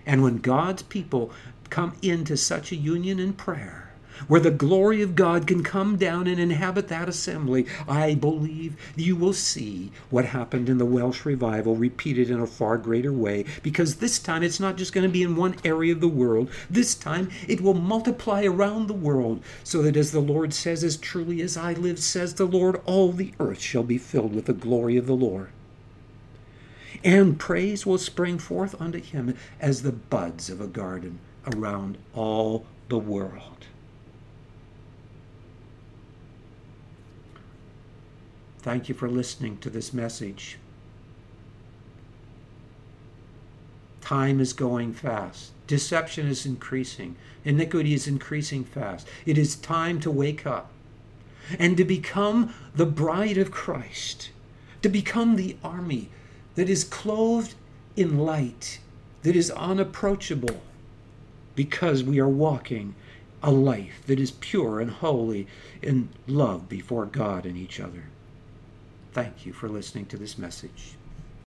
[0.06, 1.30] And when God's people
[1.68, 3.90] come into such a union in prayer,
[4.28, 9.16] where the glory of God can come down and inhabit that assembly, I believe you
[9.16, 13.96] will see what happened in the Welsh revival repeated in a far greater way, because
[13.96, 16.50] this time it's not just going to be in one area of the world.
[16.68, 20.96] This time it will multiply around the world, so that as the Lord says, as
[20.96, 24.52] truly as I live, says the Lord, all the earth shall be filled with the
[24.52, 25.50] glory of the Lord
[27.02, 31.18] and praise will spring forth unto him as the buds of a garden
[31.54, 33.66] around all the world.
[38.58, 40.58] Thank you for listening to this message.
[44.02, 45.52] Time is going fast.
[45.66, 47.16] Deception is increasing.
[47.44, 49.08] Iniquity is increasing fast.
[49.24, 50.70] It is time to wake up
[51.58, 54.30] and to become the bride of Christ,
[54.82, 56.10] to become the army
[56.54, 57.54] that is clothed
[57.96, 58.80] in light,
[59.22, 60.60] that is unapproachable,
[61.54, 62.94] because we are walking
[63.42, 65.46] a life that is pure and holy
[65.82, 68.04] in love before God and each other.
[69.12, 70.94] Thank you for listening to this message.